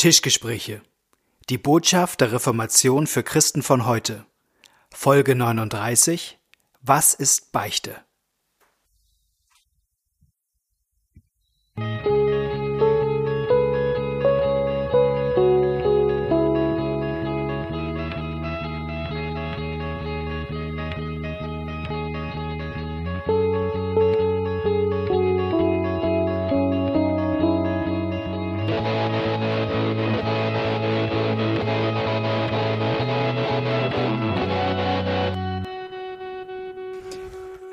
Tischgespräche. 0.00 0.80
Die 1.50 1.58
Botschaft 1.58 2.22
der 2.22 2.32
Reformation 2.32 3.06
für 3.06 3.22
Christen 3.22 3.62
von 3.62 3.84
heute. 3.84 4.24
Folge 4.90 5.34
39. 5.34 6.38
Was 6.80 7.12
ist 7.12 7.52
Beichte? 7.52 8.02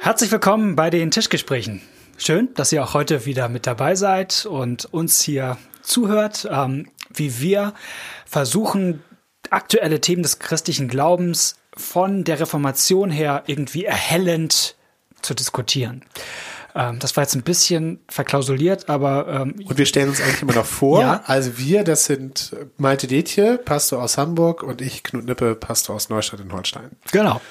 Herzlich 0.07 0.31
willkommen 0.31 0.77
bei 0.77 0.89
den 0.89 1.11
Tischgesprächen. 1.11 1.81
Schön, 2.17 2.47
dass 2.53 2.71
ihr 2.71 2.81
auch 2.81 2.93
heute 2.93 3.25
wieder 3.25 3.49
mit 3.49 3.67
dabei 3.67 3.95
seid 3.95 4.45
und 4.45 4.85
uns 4.85 5.19
hier 5.19 5.57
zuhört, 5.81 6.47
ähm, 6.49 6.89
wie 7.13 7.41
wir 7.41 7.73
versuchen, 8.25 9.03
aktuelle 9.49 9.99
Themen 9.99 10.23
des 10.23 10.39
christlichen 10.39 10.87
Glaubens 10.87 11.57
von 11.75 12.23
der 12.23 12.39
Reformation 12.39 13.11
her 13.11 13.43
irgendwie 13.47 13.83
erhellend 13.83 14.77
zu 15.21 15.33
diskutieren. 15.33 16.05
Ähm, 16.73 16.99
das 16.99 17.17
war 17.17 17.25
jetzt 17.25 17.35
ein 17.35 17.43
bisschen 17.43 17.99
verklausuliert, 18.07 18.87
aber. 18.87 19.27
Ähm, 19.27 19.55
und 19.67 19.77
wir 19.77 19.85
stellen 19.85 20.07
uns 20.07 20.21
eigentlich 20.21 20.41
immer 20.41 20.55
noch 20.55 20.65
vor. 20.65 21.01
Ja. 21.01 21.23
Also 21.25 21.57
wir, 21.57 21.83
das 21.83 22.05
sind 22.05 22.55
Malte 22.77 23.07
Detje, 23.07 23.57
Pastor 23.57 24.01
aus 24.01 24.17
Hamburg 24.17 24.63
und 24.63 24.79
ich, 24.79 25.03
Knut 25.03 25.25
Nippe, 25.25 25.53
Pastor 25.53 25.97
aus 25.97 26.07
Neustadt 26.07 26.39
in 26.39 26.53
Holstein. 26.53 26.91
Genau. 27.11 27.41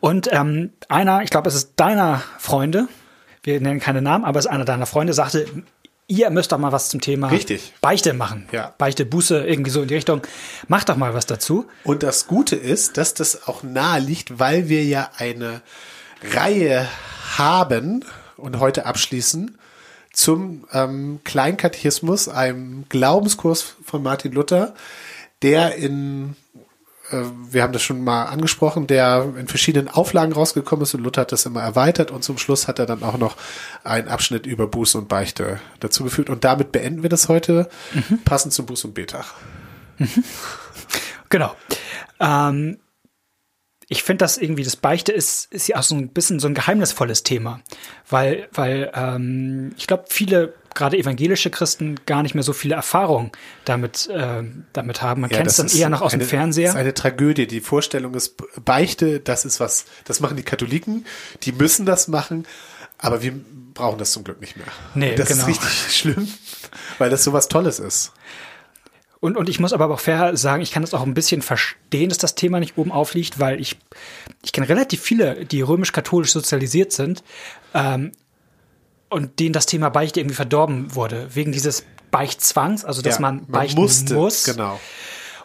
Und 0.00 0.28
ähm, 0.32 0.72
einer, 0.88 1.22
ich 1.22 1.30
glaube, 1.30 1.48
es 1.48 1.54
ist 1.54 1.72
deiner 1.76 2.22
Freunde, 2.38 2.88
wir 3.42 3.60
nennen 3.60 3.80
keine 3.80 4.02
Namen, 4.02 4.24
aber 4.24 4.38
es 4.38 4.46
ist 4.46 4.50
einer 4.50 4.64
deiner 4.64 4.86
Freunde, 4.86 5.12
sagte, 5.12 5.46
ihr 6.06 6.30
müsst 6.30 6.52
doch 6.52 6.58
mal 6.58 6.72
was 6.72 6.88
zum 6.88 7.00
Thema 7.00 7.28
Richtig. 7.28 7.72
Beichte 7.80 8.12
machen. 8.12 8.48
Ja. 8.52 8.74
Beichte, 8.78 9.04
Buße, 9.04 9.44
irgendwie 9.44 9.70
so 9.70 9.82
in 9.82 9.88
die 9.88 9.94
Richtung. 9.94 10.22
Macht 10.68 10.88
doch 10.88 10.96
mal 10.96 11.14
was 11.14 11.26
dazu. 11.26 11.66
Und 11.84 12.02
das 12.02 12.26
Gute 12.26 12.56
ist, 12.56 12.96
dass 12.98 13.14
das 13.14 13.48
auch 13.48 13.62
nahe 13.62 14.00
liegt, 14.00 14.38
weil 14.38 14.68
wir 14.68 14.84
ja 14.84 15.10
eine 15.16 15.62
Reihe 16.32 16.86
haben 17.36 18.04
und 18.36 18.60
heute 18.60 18.86
abschließen 18.86 19.58
zum 20.12 20.66
ähm, 20.72 21.20
Kleinkatechismus, 21.24 22.28
einem 22.28 22.84
Glaubenskurs 22.88 23.76
von 23.84 24.02
Martin 24.02 24.32
Luther, 24.32 24.74
der 25.40 25.76
in 25.76 26.36
wir 27.12 27.62
haben 27.62 27.72
das 27.72 27.82
schon 27.82 28.02
mal 28.02 28.24
angesprochen, 28.24 28.86
der 28.86 29.32
in 29.38 29.48
verschiedenen 29.48 29.88
Auflagen 29.88 30.32
rausgekommen 30.32 30.84
ist 30.84 30.94
und 30.94 31.02
Luther 31.02 31.22
hat 31.22 31.32
das 31.32 31.46
immer 31.46 31.62
erweitert 31.62 32.10
und 32.10 32.24
zum 32.24 32.38
Schluss 32.38 32.68
hat 32.68 32.78
er 32.78 32.86
dann 32.86 33.02
auch 33.02 33.18
noch 33.18 33.36
einen 33.84 34.08
Abschnitt 34.08 34.46
über 34.46 34.66
Buß 34.66 34.94
und 34.96 35.08
Beichte 35.08 35.60
dazugefügt 35.80 36.30
und 36.30 36.44
damit 36.44 36.72
beenden 36.72 37.02
wir 37.02 37.10
das 37.10 37.28
heute, 37.28 37.68
mhm. 37.92 38.20
passend 38.24 38.54
zum 38.54 38.66
Buß 38.66 38.84
und 38.86 38.94
Betag. 38.94 39.26
Mhm. 39.98 40.24
Genau. 41.28 41.54
Ähm, 42.20 42.78
ich 43.92 44.02
finde 44.02 44.24
das 44.24 44.38
irgendwie, 44.38 44.64
das 44.64 44.76
Beichte 44.76 45.12
ist, 45.12 45.52
ist 45.52 45.68
ja 45.68 45.76
auch 45.76 45.82
so 45.82 45.94
ein 45.94 46.08
bisschen 46.08 46.40
so 46.40 46.48
ein 46.48 46.54
geheimnisvolles 46.54 47.24
Thema, 47.24 47.60
weil, 48.08 48.48
weil 48.50 48.90
ähm, 48.94 49.74
ich 49.76 49.86
glaube, 49.86 50.04
viele 50.08 50.54
gerade 50.74 50.96
evangelische 50.96 51.50
Christen 51.50 51.96
gar 52.06 52.22
nicht 52.22 52.34
mehr 52.34 52.42
so 52.42 52.54
viele 52.54 52.74
Erfahrungen 52.74 53.32
damit, 53.66 54.08
äh, 54.08 54.44
damit 54.72 55.02
haben. 55.02 55.20
Man 55.20 55.30
ja, 55.30 55.36
kennt 55.36 55.50
es 55.50 55.56
dann 55.56 55.68
eher 55.68 55.90
noch 55.90 56.00
aus 56.00 56.14
eine, 56.14 56.24
dem 56.24 56.28
Fernseher. 56.30 56.68
Das 56.68 56.74
ist 56.74 56.80
eine 56.80 56.94
Tragödie. 56.94 57.46
Die 57.46 57.60
Vorstellung 57.60 58.14
ist, 58.14 58.42
Beichte, 58.64 59.20
das 59.20 59.44
ist 59.44 59.60
was, 59.60 59.84
das 60.06 60.20
machen 60.20 60.38
die 60.38 60.42
Katholiken, 60.42 61.04
die 61.42 61.52
müssen 61.52 61.84
das 61.84 62.08
machen, 62.08 62.46
aber 62.96 63.20
wir 63.20 63.34
brauchen 63.74 63.98
das 63.98 64.12
zum 64.12 64.24
Glück 64.24 64.40
nicht 64.40 64.56
mehr. 64.56 64.68
Nee, 64.94 65.14
das 65.16 65.28
genau. 65.28 65.42
ist 65.42 65.48
richtig 65.48 65.94
schlimm, 65.94 66.28
weil 66.96 67.10
das 67.10 67.24
so 67.24 67.34
was 67.34 67.48
Tolles 67.48 67.78
ist. 67.78 68.12
Und, 69.22 69.36
und 69.36 69.48
ich 69.48 69.60
muss 69.60 69.72
aber 69.72 69.88
auch 69.88 70.00
fair 70.00 70.36
sagen, 70.36 70.64
ich 70.64 70.72
kann 70.72 70.82
das 70.82 70.94
auch 70.94 71.02
ein 71.02 71.14
bisschen 71.14 71.42
verstehen, 71.42 72.08
dass 72.08 72.18
das 72.18 72.34
Thema 72.34 72.58
nicht 72.58 72.76
oben 72.76 72.90
aufliegt, 72.90 73.38
weil 73.38 73.60
ich, 73.60 73.78
ich 74.44 74.50
kenne 74.50 74.68
relativ 74.68 75.00
viele, 75.00 75.44
die 75.44 75.62
römisch-katholisch 75.62 76.32
sozialisiert 76.32 76.90
sind 76.90 77.22
ähm, 77.72 78.10
und 79.10 79.38
denen 79.38 79.52
das 79.52 79.66
Thema 79.66 79.90
Beichte 79.90 80.18
irgendwie 80.18 80.34
verdorben 80.34 80.96
wurde, 80.96 81.28
wegen 81.36 81.52
dieses 81.52 81.84
Beichtzwangs, 82.10 82.84
also 82.84 83.00
dass 83.00 83.14
ja, 83.14 83.20
man, 83.20 83.36
man 83.36 83.46
beichten 83.46 83.80
musste, 83.80 84.14
muss. 84.14 84.42
Genau. 84.42 84.80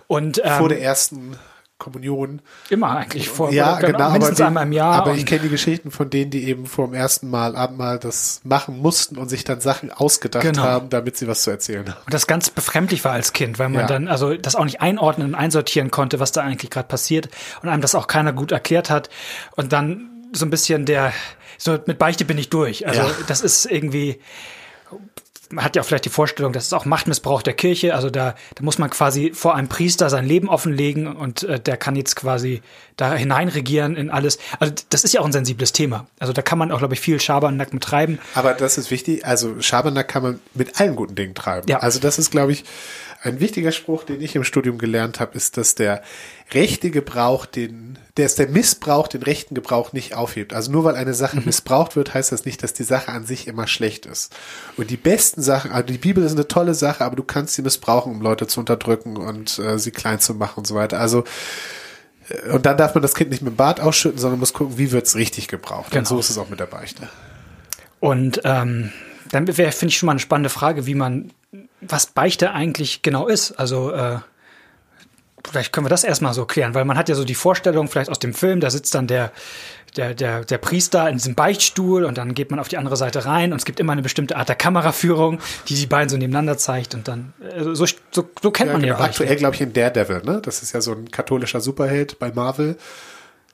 Und, 0.08 0.42
ähm, 0.44 0.58
Vor 0.58 0.70
der 0.70 0.82
ersten 0.82 1.38
Kommunion. 1.78 2.42
Immer 2.70 2.98
eigentlich 2.98 3.30
vor 3.30 3.52
ja, 3.52 3.76
genau, 3.76 3.92
genau 3.98 4.12
mindestens 4.12 4.42
aber 4.42 4.48
einmal 4.48 4.64
im 4.64 4.72
Jahr. 4.72 4.96
Aber 4.96 5.14
ich 5.14 5.26
kenne 5.26 5.42
die 5.42 5.50
Geschichten 5.50 5.92
von 5.92 6.10
denen, 6.10 6.32
die 6.32 6.46
eben 6.46 6.66
vor 6.66 6.88
dem 6.88 6.96
ersten 6.96 7.30
Mal 7.30 7.56
Abendmahl 7.56 8.00
das 8.00 8.42
machen 8.44 8.80
mussten 8.80 9.18
und 9.18 9.30
sich 9.30 9.44
dann 9.44 9.62
Sachen 9.62 9.92
ausgedacht 9.92 10.44
genau. 10.44 10.64
haben, 10.64 10.90
damit 10.90 11.18
sie 11.18 11.28
was 11.28 11.44
zu 11.44 11.52
erzählen 11.52 11.88
haben. 11.88 12.02
Und 12.06 12.14
das 12.14 12.26
ganz 12.26 12.50
befremdlich 12.50 13.04
war 13.04 13.12
als 13.12 13.34
Kind, 13.34 13.60
weil 13.60 13.70
man 13.70 13.82
ja. 13.82 13.88
dann 13.88 14.08
also 14.08 14.34
das 14.36 14.56
auch 14.56 14.66
nicht 14.66 14.82
einordnen 14.82 15.28
und 15.28 15.36
einsortieren 15.36 15.92
konnte, 15.92 16.20
was 16.20 16.32
da 16.32 16.42
eigentlich 16.42 16.72
gerade 16.72 16.88
passiert 16.88 17.30
und 17.62 17.70
einem 17.70 17.82
das 17.82 17.94
auch 17.94 18.08
keiner 18.08 18.34
gut 18.34 18.52
erklärt 18.52 18.90
hat 18.90 19.10
und 19.56 19.72
dann 19.72 20.30
so 20.34 20.46
ein 20.46 20.50
bisschen 20.50 20.86
der 20.86 21.14
so 21.60 21.78
mit 21.86 21.98
Beichte 21.98 22.26
bin 22.26 22.38
ich 22.38 22.50
durch. 22.50 22.88
Also 22.88 23.02
ja. 23.02 23.12
das 23.28 23.42
ist 23.42 23.66
irgendwie 23.66 24.20
man 25.50 25.64
hat 25.64 25.76
ja 25.76 25.82
auch 25.82 25.86
vielleicht 25.86 26.06
die 26.06 26.10
Vorstellung, 26.10 26.54
das 26.54 26.66
ist 26.66 26.74
auch 26.74 26.86
Machtmissbrauch 26.86 27.42
der 27.42 27.54
Kirche. 27.54 27.96
Also 27.96 28.10
da, 28.10 28.36
da 28.56 28.64
muss 28.64 28.78
man 28.78 28.90
quasi 28.90 29.32
vor 29.34 29.56
einem 29.56 29.68
Priester 29.68 30.10
sein 30.10 30.26
Leben 30.26 30.50
offenlegen 30.50 31.08
und 31.08 31.44
äh, 31.44 31.60
der 31.60 31.78
kann 31.78 31.96
jetzt 31.96 32.16
quasi 32.16 32.62
da 32.96 33.14
hineinregieren 33.14 33.96
in 33.96 34.10
alles. 34.10 34.40
Also 34.60 34.74
das 34.90 35.04
ist 35.04 35.14
ja 35.14 35.22
auch 35.22 35.26
ein 35.26 35.32
sensibles 35.32 35.72
Thema. 35.72 36.08
Also 36.20 36.34
da 36.34 36.42
kann 36.42 36.58
man 36.58 36.72
auch, 36.72 36.80
glaube 36.80 36.96
ich, 36.96 37.00
viel 37.00 37.20
Schabernack 37.20 37.74
mit 37.74 37.84
treiben. 37.84 38.20
Aber 38.34 38.54
das 38.54 38.78
ist 38.78 38.92
wichtig. 38.92 39.26
Also 39.26 39.62
Schabernack 39.62 40.08
kann 40.08 40.24
man 40.24 40.40
mit 40.54 40.80
allen 40.80 40.96
guten 40.96 41.16
Dingen 41.16 41.36
treiben. 41.36 41.68
Ja. 41.70 41.80
Also 41.80 42.00
das 42.00 42.18
ist, 42.20 42.32
glaube 42.32 42.52
ich, 42.52 42.64
ein 43.28 43.40
wichtiger 43.40 43.72
Spruch, 43.72 44.04
den 44.04 44.22
ich 44.22 44.36
im 44.36 44.44
Studium 44.44 44.78
gelernt 44.78 45.20
habe, 45.20 45.36
ist, 45.36 45.58
dass 45.58 45.76
der 45.76 46.02
rechte 46.54 46.92
Gebrauch 46.92 47.46
den, 47.46 48.00
der 48.18 48.26
ist 48.26 48.40
der 48.40 48.48
Missbrauch 48.48 49.08
den 49.08 49.24
rechten 49.24 49.56
Gebrauch 49.56 49.94
nicht 49.94 50.16
aufhebt. 50.16 50.54
Also 50.54 50.72
nur 50.72 50.84
weil 50.84 50.96
eine 50.96 51.14
Sache 51.14 51.38
mhm. 51.38 51.46
missbraucht 51.46 51.96
wird, 51.96 52.14
heißt 52.14 52.32
das 52.32 52.46
nicht, 52.46 52.64
dass 52.64 52.74
die 52.74 52.84
Sache 52.84 53.12
an 53.12 53.26
sich 53.26 53.48
immer 53.48 53.68
schlecht 53.68 54.06
ist. 54.06 54.36
Und 54.78 54.90
die 54.90 54.98
besten 54.98 55.42
Sachen, 55.42 55.72
also 55.72 55.86
die 55.88 55.98
Bibel 55.98 56.24
ist 56.24 56.34
eine 56.34 56.48
tolle 56.48 56.74
Sache, 56.74 57.04
aber 57.04 57.16
du 57.16 57.24
kannst 57.24 57.56
sie 57.56 57.62
missbrauchen, 57.62 58.14
um 58.14 58.22
Leute 58.22 58.48
zu 58.48 58.60
unterdrücken 58.60 59.18
und 59.18 59.60
äh, 59.60 59.78
sie 59.78 59.92
klein 59.92 60.20
zu 60.20 60.34
machen 60.34 60.60
und 60.60 60.68
so 60.68 60.76
weiter. 60.76 61.00
Also 61.00 61.24
äh, 62.30 62.52
und 62.52 62.66
dann 62.66 62.78
darf 62.78 62.96
man 62.96 63.02
das 63.02 63.16
Kind 63.16 63.30
nicht 63.30 63.42
mit 63.42 63.54
dem 63.54 63.58
Bart 63.58 63.80
ausschütten, 63.80 64.20
sondern 64.20 64.40
muss 64.40 64.54
gucken, 64.54 64.78
wie 64.78 64.92
wird's 64.92 65.16
richtig 65.16 65.48
gebraucht. 65.48 65.92
Genau. 65.92 66.00
Und 66.00 66.08
so 66.08 66.20
ist 66.20 66.30
es 66.30 66.38
auch 66.38 66.50
mit 66.50 66.60
der 66.60 66.66
Beichte. 66.66 67.10
Und 68.00 68.42
ähm, 68.44 68.92
dann 69.32 69.48
wäre, 69.58 69.72
finde 69.72 69.92
ich, 69.92 69.98
schon 69.98 70.08
mal 70.08 70.12
eine 70.12 70.20
spannende 70.20 70.50
Frage, 70.50 70.86
wie 70.86 70.96
man, 70.96 71.32
was 71.82 72.08
Beichte 72.08 72.52
eigentlich 72.52 73.02
genau 73.02 73.28
ist. 73.28 73.54
Also 73.54 73.92
äh, 73.92 74.18
vielleicht 75.50 75.72
können 75.72 75.86
wir 75.86 75.90
das 75.90 76.04
erstmal 76.04 76.34
so 76.34 76.46
klären, 76.46 76.74
weil 76.74 76.86
man 76.86 76.98
hat 76.98 77.10
ja 77.10 77.16
so 77.16 77.24
die 77.24 77.36
Vorstellung, 77.36 77.88
vielleicht 77.88 78.10
aus 78.10 78.20
dem 78.20 78.34
Film, 78.34 78.60
da 78.60 78.70
sitzt 78.70 78.94
dann 78.96 79.08
der, 79.08 79.32
der, 79.96 80.14
der, 80.14 80.44
der 80.44 80.58
Priester 80.58 81.08
in 81.10 81.18
diesem 81.18 81.36
Beichtstuhl 81.36 82.04
und 82.04 82.18
dann 82.18 82.34
geht 82.34 82.52
man 82.52 82.60
auf 82.60 82.68
die 82.68 82.78
andere 82.78 82.98
Seite 82.98 83.26
rein 83.26 83.52
und 83.52 83.60
es 83.60 83.66
gibt 83.66 83.80
immer 83.80 83.94
eine 83.94 84.02
bestimmte 84.02 84.36
Art 84.36 84.50
der 84.50 84.56
Kameraführung, 84.56 85.40
die 85.68 85.76
die 85.76 85.86
beiden 85.86 86.10
so 86.10 86.18
nebeneinander 86.18 86.58
zeigt 86.58 86.94
und 86.94 87.08
dann, 87.08 87.34
also 87.56 87.74
so, 87.74 87.86
so, 88.12 88.30
so 88.42 88.52
kennt 88.52 88.68
ja, 88.68 88.74
man 88.74 88.82
genau. 88.82 88.94
ja 88.94 89.00
Beichte. 89.00 89.24
Aktuell 89.24 89.38
glaube 89.38 89.56
ich 89.56 89.62
in 89.62 89.74
Daredevil, 89.74 90.22
ne? 90.24 90.42
Das 90.44 90.62
ist 90.62 90.74
ja 90.74 90.82
so 90.82 90.92
ein 90.92 91.10
katholischer 91.12 91.62
Superheld 91.62 92.20
bei 92.20 92.32
Marvel. 92.32 92.78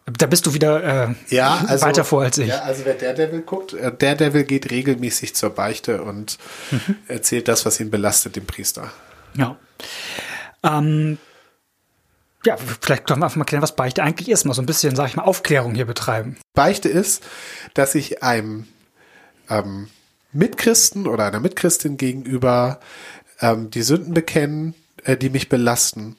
Da 0.05 0.25
bist 0.25 0.45
du 0.45 0.53
wieder 0.53 1.07
äh, 1.09 1.15
ja, 1.29 1.63
also, 1.65 1.85
weiter 1.85 2.03
vor 2.03 2.23
als 2.23 2.37
ich. 2.37 2.49
Ja, 2.49 2.63
also 2.63 2.83
wer 2.83 2.95
Daredevil 2.95 3.41
guckt, 3.41 3.73
äh, 3.73 3.91
Daredevil 3.97 4.43
geht 4.43 4.69
regelmäßig 4.69 5.33
zur 5.33 5.51
Beichte 5.51 6.03
und 6.03 6.37
mhm. 6.71 6.97
erzählt 7.07 7.47
das, 7.47 7.65
was 7.65 7.79
ihn 7.79 7.89
belastet, 7.89 8.35
dem 8.35 8.45
Priester. 8.45 8.91
Ja. 9.35 9.57
Ähm, 10.61 11.17
ja, 12.45 12.57
vielleicht 12.57 13.07
können 13.07 13.21
wir 13.21 13.25
einfach 13.25 13.37
mal 13.37 13.45
klären, 13.45 13.63
was 13.63 13.75
Beichte 13.75 14.03
eigentlich 14.03 14.29
ist. 14.29 14.43
Mal 14.43 14.53
so 14.53 14.61
ein 14.61 14.65
bisschen, 14.65 14.95
sag 14.95 15.07
ich 15.07 15.15
mal, 15.15 15.23
Aufklärung 15.23 15.73
hier 15.73 15.85
betreiben. 15.85 16.35
Beichte 16.53 16.89
ist, 16.89 17.23
dass 17.73 17.95
ich 17.95 18.21
einem 18.23 18.67
ähm, 19.49 19.87
Mitchristen 20.33 21.07
oder 21.07 21.25
einer 21.25 21.39
Mitchristin 21.39 21.95
gegenüber 21.95 22.81
ähm, 23.39 23.69
die 23.69 23.83
Sünden 23.83 24.13
bekennen, 24.13 24.75
äh, 25.05 25.15
die 25.15 25.29
mich 25.29 25.47
belasten 25.47 26.17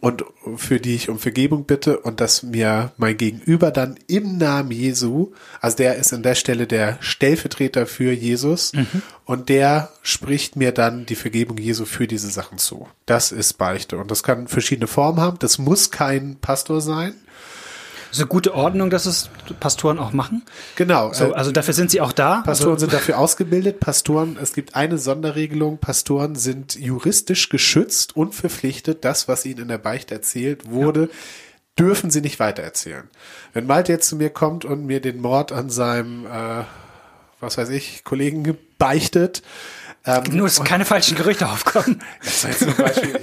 und 0.00 0.24
für 0.56 0.80
die 0.80 0.94
ich 0.94 1.08
um 1.08 1.18
Vergebung 1.18 1.64
bitte 1.64 1.98
und 1.98 2.20
dass 2.20 2.42
mir 2.42 2.92
mein 2.96 3.16
Gegenüber 3.16 3.70
dann 3.70 3.98
im 4.06 4.38
Namen 4.38 4.70
Jesu, 4.70 5.32
also 5.60 5.76
der 5.76 5.96
ist 5.96 6.12
an 6.12 6.22
der 6.22 6.34
Stelle 6.34 6.66
der 6.66 6.98
Stellvertreter 7.00 7.86
für 7.86 8.12
Jesus 8.12 8.72
mhm. 8.72 9.02
und 9.24 9.48
der 9.48 9.90
spricht 10.02 10.56
mir 10.56 10.72
dann 10.72 11.06
die 11.06 11.14
Vergebung 11.14 11.58
Jesu 11.58 11.84
für 11.84 12.06
diese 12.06 12.30
Sachen 12.30 12.58
zu. 12.58 12.88
Das 13.06 13.32
ist 13.32 13.54
Beichte 13.54 13.98
und 13.98 14.10
das 14.10 14.22
kann 14.22 14.48
verschiedene 14.48 14.86
Formen 14.86 15.20
haben. 15.20 15.38
Das 15.38 15.58
muss 15.58 15.90
kein 15.90 16.36
Pastor 16.36 16.80
sein. 16.80 17.14
Eine 18.16 18.26
gute 18.26 18.54
Ordnung, 18.54 18.90
dass 18.90 19.06
es 19.06 19.30
Pastoren 19.60 19.98
auch 19.98 20.12
machen. 20.12 20.42
Genau. 20.76 21.12
So, 21.12 21.32
äh, 21.32 21.34
also 21.34 21.52
dafür 21.52 21.74
sind 21.74 21.90
sie 21.90 22.00
auch 22.00 22.12
da. 22.12 22.42
Pastoren 22.42 22.74
also, 22.74 22.86
sind 22.86 22.92
dafür 22.92 23.18
ausgebildet. 23.18 23.80
Pastoren, 23.80 24.38
es 24.40 24.52
gibt 24.52 24.74
eine 24.74 24.98
Sonderregelung. 24.98 25.78
Pastoren 25.78 26.34
sind 26.34 26.74
juristisch 26.74 27.48
geschützt 27.48 28.16
und 28.16 28.34
verpflichtet, 28.34 29.04
das, 29.04 29.28
was 29.28 29.44
ihnen 29.44 29.62
in 29.62 29.68
der 29.68 29.78
Beichte 29.78 30.14
erzählt 30.14 30.70
wurde, 30.70 31.02
ja. 31.02 31.08
dürfen 31.78 32.10
sie 32.10 32.20
nicht 32.20 32.40
weitererzählen. 32.40 33.08
Wenn 33.52 33.66
Malte 33.66 33.92
jetzt 33.92 34.08
zu 34.08 34.16
mir 34.16 34.30
kommt 34.30 34.64
und 34.64 34.86
mir 34.86 35.00
den 35.00 35.20
Mord 35.20 35.52
an 35.52 35.70
seinem, 35.70 36.26
äh, 36.26 36.64
was 37.40 37.58
weiß 37.58 37.70
ich, 37.70 38.04
Kollegen 38.04 38.56
beichtet, 38.78 39.42
ähm, 40.06 40.22
Nur, 40.32 40.46
dass 40.46 40.62
keine 40.62 40.84
falschen 40.84 41.16
Gerüchte 41.16 41.48
aufkommen. 41.48 42.02
Das 42.22 42.44
war 42.44 42.50
jetzt 42.50 42.60
zum 42.60 42.76
Beispiel, 42.76 43.18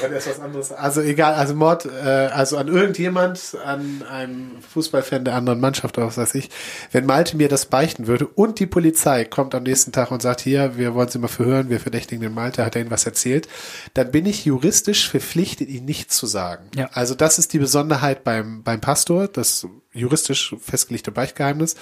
das 0.00 0.26
was 0.26 0.40
anderes. 0.40 0.72
Also 0.72 1.00
egal, 1.00 1.34
also 1.34 1.54
Mord, 1.54 1.86
äh, 1.86 2.08
also 2.08 2.56
an 2.56 2.68
irgendjemand, 2.68 3.56
an 3.64 4.02
einem 4.10 4.62
Fußballfan 4.62 5.24
der 5.24 5.34
anderen 5.34 5.60
Mannschaft 5.60 5.98
oder 5.98 6.06
was 6.06 6.16
weiß 6.16 6.34
ich, 6.34 6.50
wenn 6.92 7.06
Malte 7.06 7.36
mir 7.36 7.48
das 7.48 7.66
beichten 7.66 8.06
würde 8.06 8.26
und 8.26 8.58
die 8.58 8.66
Polizei 8.66 9.24
kommt 9.24 9.54
am 9.54 9.62
nächsten 9.62 9.92
Tag 9.92 10.10
und 10.10 10.22
sagt, 10.22 10.40
hier, 10.40 10.76
wir 10.76 10.94
wollen 10.94 11.08
Sie 11.08 11.18
mal 11.18 11.28
verhören, 11.28 11.70
wir 11.70 11.80
verdächtigen 11.80 12.22
den 12.22 12.34
Malte, 12.34 12.64
hat 12.64 12.76
er 12.76 12.82
Ihnen 12.82 12.90
was 12.90 13.06
erzählt, 13.06 13.48
dann 13.94 14.10
bin 14.10 14.26
ich 14.26 14.44
juristisch 14.44 15.08
verpflichtet, 15.08 15.68
ihn 15.68 15.84
nichts 15.84 16.16
zu 16.16 16.26
sagen. 16.26 16.70
Ja. 16.74 16.88
Also 16.92 17.14
das 17.14 17.38
ist 17.38 17.52
die 17.52 17.58
Besonderheit 17.58 18.24
beim, 18.24 18.62
beim 18.62 18.80
Pastor, 18.80 19.28
das 19.28 19.66
juristisch 19.92 20.54
festgelegte 20.60 21.10
Beichtgeheimnis. 21.10 21.74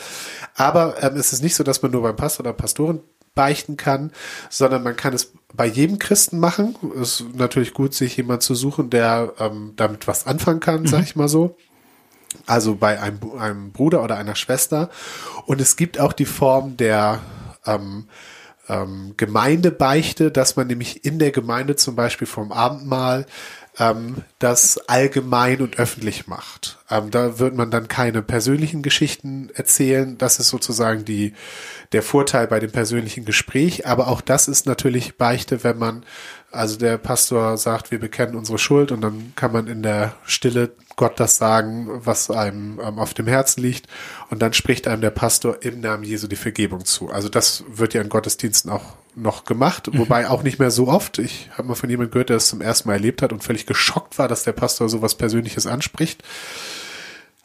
Aber 0.54 1.02
ähm, 1.02 1.16
es 1.16 1.32
ist 1.32 1.42
nicht 1.42 1.56
so, 1.56 1.64
dass 1.64 1.82
man 1.82 1.90
nur 1.90 2.02
beim 2.02 2.16
Pastor 2.16 2.46
oder 2.46 2.52
Pastoren 2.52 3.00
beichten 3.34 3.76
kann, 3.76 4.12
sondern 4.50 4.82
man 4.82 4.96
kann 4.96 5.12
es 5.12 5.32
bei 5.52 5.66
jedem 5.66 5.98
Christen 5.98 6.38
machen. 6.38 6.76
Es 7.00 7.20
ist 7.20 7.34
natürlich 7.34 7.74
gut, 7.74 7.94
sich 7.94 8.16
jemand 8.16 8.42
zu 8.42 8.54
suchen, 8.54 8.90
der 8.90 9.32
ähm, 9.38 9.72
damit 9.76 10.06
was 10.06 10.26
anfangen 10.26 10.60
kann, 10.60 10.82
mhm. 10.82 10.86
sag 10.86 11.02
ich 11.02 11.16
mal 11.16 11.28
so. 11.28 11.56
Also 12.46 12.74
bei 12.74 13.00
einem, 13.00 13.20
einem 13.38 13.72
Bruder 13.72 14.02
oder 14.02 14.16
einer 14.16 14.34
Schwester. 14.34 14.90
Und 15.46 15.60
es 15.60 15.76
gibt 15.76 16.00
auch 16.00 16.12
die 16.12 16.24
Form 16.24 16.76
der 16.76 17.20
ähm, 17.64 18.08
ähm, 18.68 19.14
Gemeindebeichte, 19.16 20.30
dass 20.30 20.56
man 20.56 20.66
nämlich 20.66 21.04
in 21.04 21.18
der 21.18 21.30
Gemeinde 21.30 21.76
zum 21.76 21.96
Beispiel 21.96 22.26
vom 22.26 22.52
Abendmahl 22.52 23.26
ähm, 23.78 24.16
das 24.38 24.78
allgemein 24.88 25.60
und 25.60 25.78
öffentlich 25.78 26.26
macht. 26.26 26.78
Ähm, 26.90 27.10
da 27.10 27.38
wird 27.38 27.54
man 27.54 27.70
dann 27.70 27.88
keine 27.88 28.22
persönlichen 28.22 28.82
Geschichten 28.82 29.50
erzählen. 29.54 30.16
Das 30.16 30.38
ist 30.38 30.48
sozusagen 30.48 31.04
die, 31.04 31.34
der 31.92 32.02
Vorteil 32.02 32.46
bei 32.46 32.60
dem 32.60 32.70
persönlichen 32.70 33.24
Gespräch. 33.24 33.86
Aber 33.86 34.08
auch 34.08 34.20
das 34.20 34.48
ist 34.48 34.66
natürlich 34.66 35.16
Beichte, 35.16 35.64
wenn 35.64 35.78
man, 35.78 36.04
also 36.52 36.78
der 36.78 36.98
Pastor 36.98 37.56
sagt, 37.58 37.90
wir 37.90 37.98
bekennen 37.98 38.36
unsere 38.36 38.58
Schuld 38.58 38.92
und 38.92 39.00
dann 39.00 39.32
kann 39.34 39.52
man 39.52 39.66
in 39.66 39.82
der 39.82 40.14
Stille 40.24 40.70
Gott 40.96 41.18
das 41.18 41.36
sagen, 41.36 41.88
was 42.04 42.30
einem 42.30 42.80
ähm, 42.80 42.98
auf 42.98 43.14
dem 43.14 43.26
Herzen 43.26 43.62
liegt. 43.62 43.86
Und 44.30 44.40
dann 44.40 44.52
spricht 44.52 44.86
einem 44.86 45.00
der 45.00 45.10
Pastor 45.10 45.62
im 45.62 45.80
Namen 45.80 46.04
Jesu 46.04 46.26
die 46.26 46.36
Vergebung 46.36 46.84
zu. 46.84 47.10
Also 47.10 47.28
das 47.28 47.64
wird 47.68 47.94
ja 47.94 48.02
in 48.02 48.08
Gottesdiensten 48.08 48.70
auch 48.70 48.94
noch 49.16 49.44
gemacht, 49.44 49.92
mhm. 49.92 49.98
wobei 49.98 50.28
auch 50.28 50.42
nicht 50.42 50.58
mehr 50.58 50.70
so 50.70 50.88
oft. 50.88 51.18
Ich 51.18 51.50
habe 51.56 51.68
mal 51.68 51.74
von 51.74 51.90
jemandem 51.90 52.12
gehört, 52.12 52.30
der 52.30 52.36
es 52.36 52.48
zum 52.48 52.60
ersten 52.60 52.88
Mal 52.88 52.94
erlebt 52.94 53.22
hat 53.22 53.32
und 53.32 53.44
völlig 53.44 53.66
geschockt 53.66 54.18
war, 54.18 54.28
dass 54.28 54.44
der 54.44 54.52
Pastor 54.52 54.88
sowas 54.88 55.14
Persönliches 55.14 55.66
anspricht. 55.66 56.22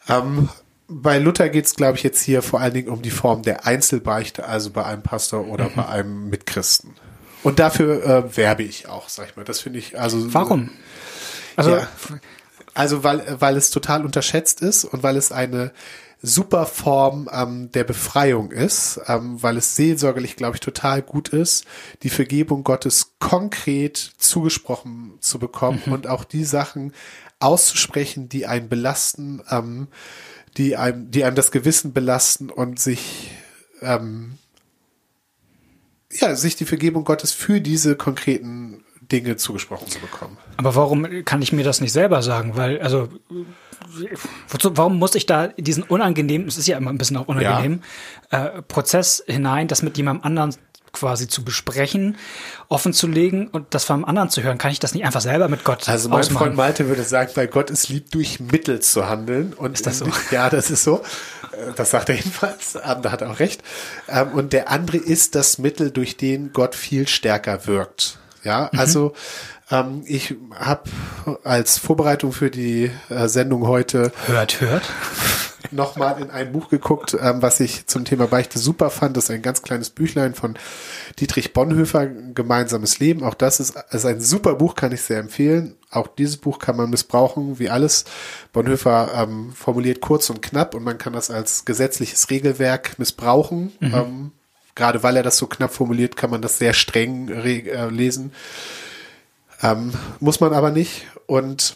Ähm, 0.07 0.49
bei 0.87 1.19
Luther 1.19 1.49
geht 1.49 1.65
es, 1.65 1.75
glaube 1.75 1.97
ich, 1.97 2.03
jetzt 2.03 2.21
hier 2.21 2.41
vor 2.41 2.59
allen 2.61 2.73
Dingen 2.73 2.89
um 2.89 3.01
die 3.01 3.11
Form 3.11 3.43
der 3.43 3.67
Einzelbeichte, 3.67 4.45
also 4.45 4.71
bei 4.71 4.83
einem 4.83 5.03
Pastor 5.03 5.47
oder 5.47 5.65
mhm. 5.65 5.75
bei 5.75 5.87
einem 5.87 6.29
Mitchristen. 6.29 6.95
Und 7.43 7.59
dafür 7.59 8.03
äh, 8.03 8.37
werbe 8.37 8.63
ich 8.63 8.87
auch, 8.89 9.07
sag 9.07 9.29
ich 9.29 9.35
mal. 9.35 9.45
Das 9.45 9.61
finde 9.61 9.79
ich 9.79 9.99
also. 9.99 10.33
Warum? 10.33 10.71
Also, 11.55 11.71
ja, 11.71 11.87
also 12.79 13.03
weil, 13.03 13.35
weil 13.41 13.57
es 13.57 13.71
total 13.71 14.05
unterschätzt 14.05 14.61
ist 14.61 14.85
und 14.85 15.03
weil 15.03 15.17
es 15.17 15.33
eine 15.33 15.73
super 16.21 16.65
Form 16.65 17.29
ähm, 17.29 17.69
der 17.73 17.83
Befreiung 17.83 18.51
ist, 18.51 19.01
ähm, 19.07 19.43
weil 19.43 19.57
es 19.57 19.75
seelsorgerlich, 19.75 20.37
glaube 20.37 20.55
ich, 20.55 20.61
total 20.61 21.01
gut 21.01 21.27
ist, 21.27 21.65
die 22.03 22.09
Vergebung 22.09 22.63
Gottes 22.63 23.15
konkret 23.19 23.97
zugesprochen 24.17 25.17
zu 25.19 25.39
bekommen 25.39 25.81
mhm. 25.87 25.91
und 25.91 26.07
auch 26.07 26.23
die 26.23 26.45
Sachen 26.45 26.93
auszusprechen, 27.39 28.29
die 28.29 28.45
einen 28.45 28.69
belasten, 28.69 29.41
ähm, 29.49 29.89
die 30.55 30.77
einem, 30.77 31.11
die 31.11 31.25
einem 31.25 31.35
das 31.35 31.51
Gewissen 31.51 31.91
belasten 31.91 32.49
und 32.49 32.79
sich 32.79 33.31
ähm, 33.81 34.37
ja, 36.13 36.33
sich 36.33 36.55
die 36.55 36.65
Vergebung 36.65 37.03
Gottes 37.03 37.33
für 37.33 37.59
diese 37.59 37.97
konkreten 37.97 38.85
Dinge 39.11 39.35
zugesprochen 39.37 39.87
zu 39.87 39.99
bekommen. 39.99 40.37
Aber 40.57 40.75
warum 40.75 41.25
kann 41.25 41.41
ich 41.41 41.51
mir 41.51 41.63
das 41.63 41.81
nicht 41.81 41.91
selber 41.91 42.21
sagen? 42.21 42.55
Weil, 42.55 42.81
also, 42.81 43.09
wozu, 44.47 44.77
warum 44.77 44.97
muss 44.97 45.15
ich 45.15 45.25
da 45.25 45.47
diesen 45.47 45.83
unangenehmen, 45.83 46.47
es 46.47 46.57
ist 46.57 46.67
ja 46.67 46.77
immer 46.77 46.91
ein 46.91 46.97
bisschen 46.97 47.17
auch 47.17 47.27
unangenehm, 47.27 47.81
ja. 48.31 48.45
äh, 48.45 48.61
Prozess 48.61 49.23
hinein, 49.25 49.67
das 49.67 49.81
mit 49.81 49.97
jemandem 49.97 50.25
anderen 50.25 50.55
quasi 50.91 51.27
zu 51.27 51.43
besprechen, 51.43 52.17
offen 52.67 52.93
zu 52.93 53.07
legen 53.07 53.47
und 53.47 53.73
das 53.73 53.85
vom 53.85 54.05
anderen 54.05 54.29
zu 54.29 54.41
hören, 54.41 54.57
kann 54.57 54.71
ich 54.71 54.79
das 54.79 54.93
nicht 54.93 55.05
einfach 55.05 55.21
selber 55.21 55.47
mit 55.47 55.63
Gott 55.63 55.87
Also 55.87 56.09
mein 56.09 56.19
ausmachen? 56.19 56.45
Freund 56.45 56.55
Malte 56.55 56.87
würde 56.87 57.03
sagen, 57.03 57.31
bei 57.35 57.47
Gott 57.47 57.69
ist 57.69 57.89
lieb, 57.89 58.11
durch 58.11 58.39
Mittel 58.39 58.79
zu 58.79 59.07
handeln. 59.07 59.53
Und 59.53 59.73
ist 59.73 59.85
das 59.85 59.99
so? 59.99 60.07
Ja, 60.31 60.49
das 60.49 60.69
ist 60.71 60.83
so. 60.83 61.01
Äh, 61.51 61.73
das 61.75 61.91
sagt 61.91 62.09
er 62.09 62.15
jedenfalls. 62.15 62.75
Ähm, 62.75 63.01
da 63.01 63.11
hat 63.11 63.21
er 63.21 63.31
auch 63.31 63.39
recht. 63.39 63.61
Ähm, 64.07 64.29
und 64.33 64.53
der 64.53 64.69
andere 64.69 64.97
ist 64.97 65.35
das 65.35 65.57
Mittel, 65.57 65.91
durch 65.91 66.17
den 66.17 66.53
Gott 66.53 66.75
viel 66.75 67.07
stärker 67.07 67.67
wirkt. 67.67 68.17
Ja, 68.43 68.69
mhm. 68.71 68.79
also 68.79 69.13
ähm, 69.71 70.03
ich 70.05 70.35
habe 70.53 70.89
als 71.43 71.77
Vorbereitung 71.77 72.31
für 72.31 72.49
die 72.49 72.91
äh, 73.09 73.27
Sendung 73.27 73.67
heute 73.67 74.11
hört 74.25 74.61
hört 74.61 74.83
nochmal 75.71 76.21
in 76.21 76.31
ein 76.31 76.51
Buch 76.51 76.69
geguckt, 76.69 77.15
ähm, 77.19 77.41
was 77.41 77.59
ich 77.59 77.87
zum 77.87 78.05
Thema 78.05 78.27
Beichte 78.27 78.59
super 78.59 78.89
fand. 78.89 79.17
Das 79.17 79.25
ist 79.25 79.31
ein 79.31 79.41
ganz 79.41 79.61
kleines 79.61 79.89
Büchlein 79.89 80.33
von 80.33 80.57
Dietrich 81.19 81.53
Bonhoeffer, 81.53 82.07
Gemeinsames 82.07 82.99
Leben. 82.99 83.23
Auch 83.23 83.33
das 83.33 83.59
ist, 83.59 83.75
ist 83.91 84.05
ein 84.05 84.21
super 84.21 84.55
Buch, 84.55 84.75
kann 84.75 84.91
ich 84.91 85.01
sehr 85.01 85.19
empfehlen. 85.19 85.75
Auch 85.91 86.07
dieses 86.07 86.37
Buch 86.37 86.59
kann 86.59 86.77
man 86.77 86.89
missbrauchen, 86.89 87.59
wie 87.59 87.69
alles. 87.69 88.05
Bonhoeffer 88.53 89.11
ähm, 89.15 89.51
formuliert 89.53 90.01
kurz 90.01 90.29
und 90.29 90.41
knapp 90.41 90.75
und 90.75 90.83
man 90.83 90.97
kann 90.97 91.13
das 91.13 91.29
als 91.29 91.65
gesetzliches 91.65 92.29
Regelwerk 92.29 92.97
missbrauchen. 92.97 93.71
Mhm. 93.79 93.93
Ähm, 93.93 94.31
gerade 94.79 95.03
weil 95.03 95.17
er 95.17 95.23
das 95.23 95.37
so 95.37 95.45
knapp 95.45 95.73
formuliert, 95.73 96.15
kann 96.15 96.29
man 96.29 96.41
das 96.41 96.57
sehr 96.57 96.73
streng 96.73 97.27
äh, 97.27 97.89
lesen. 97.89 98.31
Ähm, 99.61 99.91
muss 100.21 100.39
man 100.39 100.53
aber 100.53 100.71
nicht. 100.71 101.05
Und 101.27 101.75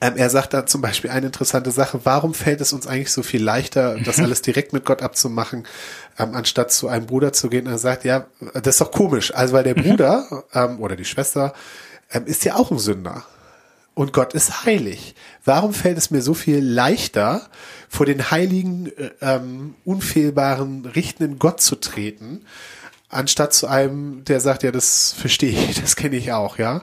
ähm, 0.00 0.14
er 0.16 0.28
sagt 0.28 0.52
da 0.52 0.66
zum 0.66 0.80
Beispiel 0.80 1.10
eine 1.10 1.26
interessante 1.26 1.70
Sache. 1.70 2.00
Warum 2.02 2.34
fällt 2.34 2.60
es 2.60 2.72
uns 2.72 2.88
eigentlich 2.88 3.12
so 3.12 3.22
viel 3.22 3.42
leichter, 3.42 3.96
das 4.04 4.18
alles 4.18 4.42
direkt 4.42 4.72
mit 4.72 4.84
Gott 4.84 5.02
abzumachen, 5.02 5.66
ähm, 6.18 6.34
anstatt 6.34 6.72
zu 6.72 6.88
einem 6.88 7.06
Bruder 7.06 7.32
zu 7.32 7.48
gehen? 7.48 7.66
Und 7.66 7.72
er 7.74 7.78
sagt, 7.78 8.04
ja, 8.04 8.26
das 8.54 8.74
ist 8.74 8.80
doch 8.80 8.90
komisch. 8.90 9.32
Also, 9.32 9.54
weil 9.54 9.64
der. 9.64 9.74
Bruder 9.80 10.44
ähm, 10.52 10.80
oder 10.80 10.96
die 10.96 11.04
Schwester 11.04 11.54
ähm, 12.10 12.26
ist 12.26 12.44
ja 12.44 12.56
auch 12.56 12.72
ein 12.72 12.78
Sünder. 12.78 13.24
Und 13.94 14.12
Gott 14.12 14.34
ist 14.34 14.64
heilig. 14.64 15.14
Warum 15.44 15.72
fällt 15.72 15.96
es 15.96 16.10
mir 16.10 16.22
so 16.22 16.34
viel 16.34 16.58
leichter, 16.58 17.48
vor 17.90 18.06
den 18.06 18.30
heiligen, 18.30 18.86
äh, 18.86 19.10
ähm, 19.20 19.74
unfehlbaren, 19.84 20.86
richtenden 20.86 21.40
Gott 21.40 21.60
zu 21.60 21.74
treten, 21.74 22.46
anstatt 23.08 23.52
zu 23.52 23.66
einem, 23.66 24.24
der 24.24 24.40
sagt, 24.40 24.62
ja, 24.62 24.70
das 24.70 25.12
verstehe 25.12 25.50
ich, 25.50 25.74
das 25.80 25.96
kenne 25.96 26.16
ich 26.16 26.32
auch, 26.32 26.56
ja. 26.56 26.82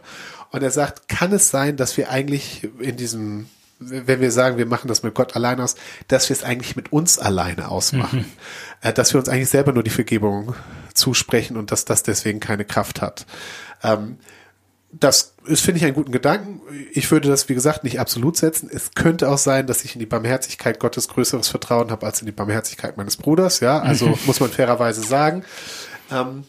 Und 0.51 0.63
er 0.63 0.71
sagt, 0.71 1.07
kann 1.07 1.31
es 1.31 1.49
sein, 1.49 1.77
dass 1.77 1.95
wir 1.95 2.09
eigentlich 2.09 2.69
in 2.79 2.97
diesem, 2.97 3.47
wenn 3.79 4.19
wir 4.19 4.31
sagen, 4.31 4.57
wir 4.57 4.65
machen 4.65 4.89
das 4.89 5.01
mit 5.01 5.13
Gott 5.13 5.35
allein 5.35 5.61
aus, 5.61 5.75
dass 6.09 6.29
wir 6.29 6.35
es 6.35 6.43
eigentlich 6.43 6.75
mit 6.75 6.91
uns 6.91 7.19
alleine 7.19 7.69
ausmachen. 7.69 8.19
Mhm. 8.19 8.25
Äh, 8.81 8.93
dass 8.93 9.13
wir 9.13 9.19
uns 9.19 9.29
eigentlich 9.29 9.49
selber 9.49 9.71
nur 9.71 9.83
die 9.83 9.89
Vergebung 9.89 10.55
zusprechen 10.93 11.55
und 11.55 11.71
dass 11.71 11.85
das 11.85 12.03
deswegen 12.03 12.39
keine 12.41 12.65
Kraft 12.65 13.01
hat. 13.01 13.25
Ähm, 13.81 14.17
das 14.91 15.33
ist, 15.45 15.61
finde 15.61 15.79
ich, 15.79 15.85
einen 15.85 15.95
guten 15.95 16.11
Gedanken. 16.11 16.61
Ich 16.93 17.11
würde 17.11 17.29
das, 17.29 17.49
wie 17.49 17.53
gesagt, 17.53 17.83
nicht 17.83 17.99
absolut 17.99 18.37
setzen. 18.37 18.69
Es 18.71 18.91
könnte 18.93 19.29
auch 19.29 19.37
sein, 19.37 19.67
dass 19.67 19.83
ich 19.83 19.95
in 19.95 19.99
die 19.99 20.05
Barmherzigkeit 20.05 20.79
Gottes 20.79 21.07
größeres 21.09 21.49
Vertrauen 21.49 21.91
habe 21.91 22.05
als 22.05 22.21
in 22.21 22.25
die 22.25 22.31
Barmherzigkeit 22.31 22.97
meines 22.97 23.17
Bruders. 23.17 23.59
Ja, 23.59 23.79
also 23.79 24.17
muss 24.25 24.39
man 24.39 24.49
fairerweise 24.49 25.01
sagen. 25.01 25.43
Ähm, 26.11 26.45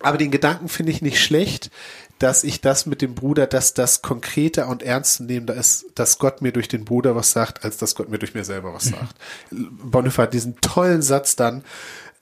aber 0.00 0.18
den 0.18 0.30
Gedanken 0.30 0.68
finde 0.68 0.92
ich 0.92 1.02
nicht 1.02 1.20
schlecht, 1.20 1.70
dass 2.18 2.44
ich 2.44 2.60
das 2.60 2.86
mit 2.86 3.02
dem 3.02 3.14
Bruder, 3.14 3.46
dass 3.46 3.74
das 3.74 4.02
konkreter 4.02 4.68
und 4.68 4.82
ernstnehmender 4.82 5.54
ist, 5.54 5.86
dass 5.94 6.18
Gott 6.18 6.42
mir 6.42 6.52
durch 6.52 6.68
den 6.68 6.84
Bruder 6.84 7.16
was 7.16 7.32
sagt, 7.32 7.64
als 7.64 7.76
dass 7.76 7.94
Gott 7.94 8.08
mir 8.08 8.18
durch 8.18 8.34
mir 8.34 8.44
selber 8.44 8.72
was 8.72 8.86
mhm. 8.86 8.90
sagt. 8.90 9.16
Bonhoeffer 9.50 10.24
hat 10.24 10.34
diesen 10.34 10.60
tollen 10.60 11.02
Satz 11.02 11.36
dann, 11.36 11.64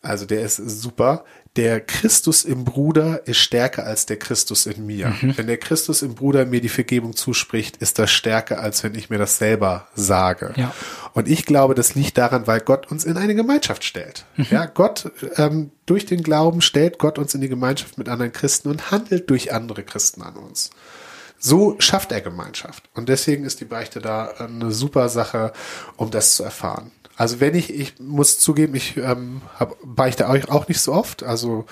also 0.00 0.24
der 0.24 0.42
ist 0.42 0.56
super, 0.56 1.24
der 1.56 1.80
Christus 1.80 2.44
im 2.44 2.64
Bruder 2.64 3.26
ist 3.26 3.36
stärker 3.36 3.84
als 3.84 4.06
der 4.06 4.18
Christus 4.18 4.64
in 4.64 4.86
mir. 4.86 5.08
Mhm. 5.08 5.36
Wenn 5.36 5.46
der 5.46 5.58
Christus 5.58 6.00
im 6.00 6.14
Bruder 6.14 6.46
mir 6.46 6.62
die 6.62 6.70
Vergebung 6.70 7.14
zuspricht, 7.14 7.76
ist 7.76 7.98
das 7.98 8.10
stärker, 8.10 8.60
als 8.60 8.82
wenn 8.82 8.94
ich 8.94 9.10
mir 9.10 9.18
das 9.18 9.36
selber 9.36 9.86
sage. 9.94 10.54
Ja. 10.56 10.74
Und 11.12 11.28
ich 11.28 11.44
glaube, 11.44 11.74
das 11.74 11.94
liegt 11.94 12.16
daran, 12.16 12.46
weil 12.46 12.60
Gott 12.60 12.90
uns 12.90 13.04
in 13.04 13.18
eine 13.18 13.34
Gemeinschaft 13.34 13.84
stellt. 13.84 14.24
Mhm. 14.36 14.46
Ja, 14.50 14.64
Gott, 14.64 15.12
ähm, 15.36 15.72
durch 15.84 16.06
den 16.06 16.22
Glauben 16.22 16.62
stellt 16.62 16.98
Gott 16.98 17.18
uns 17.18 17.34
in 17.34 17.42
die 17.42 17.50
Gemeinschaft 17.50 17.98
mit 17.98 18.08
anderen 18.08 18.32
Christen 18.32 18.68
und 18.68 18.90
handelt 18.90 19.28
durch 19.28 19.52
andere 19.52 19.82
Christen 19.82 20.22
an 20.22 20.36
uns. 20.36 20.70
so 21.38 21.74
schafft 21.80 22.12
er 22.12 22.20
Gemeinschaft. 22.20 22.88
Und 22.94 23.08
deswegen 23.08 23.44
ist 23.44 23.60
die 23.60 23.64
Beichte 23.64 24.00
da 24.00 24.28
eine 24.38 24.70
super 24.70 25.08
Sache, 25.08 25.52
um 25.96 26.10
das 26.10 26.36
zu 26.36 26.44
erfahren. 26.44 26.92
Also 27.22 27.38
wenn 27.38 27.54
ich, 27.54 27.72
ich 27.72 28.00
muss 28.00 28.40
zugeben, 28.40 28.74
ich 28.74 28.96
ähm, 28.96 29.42
hab, 29.56 29.76
beichte 29.84 30.28
auch, 30.28 30.48
auch 30.48 30.66
nicht 30.66 30.80
so 30.80 30.92
oft. 30.92 31.22
Also 31.22 31.66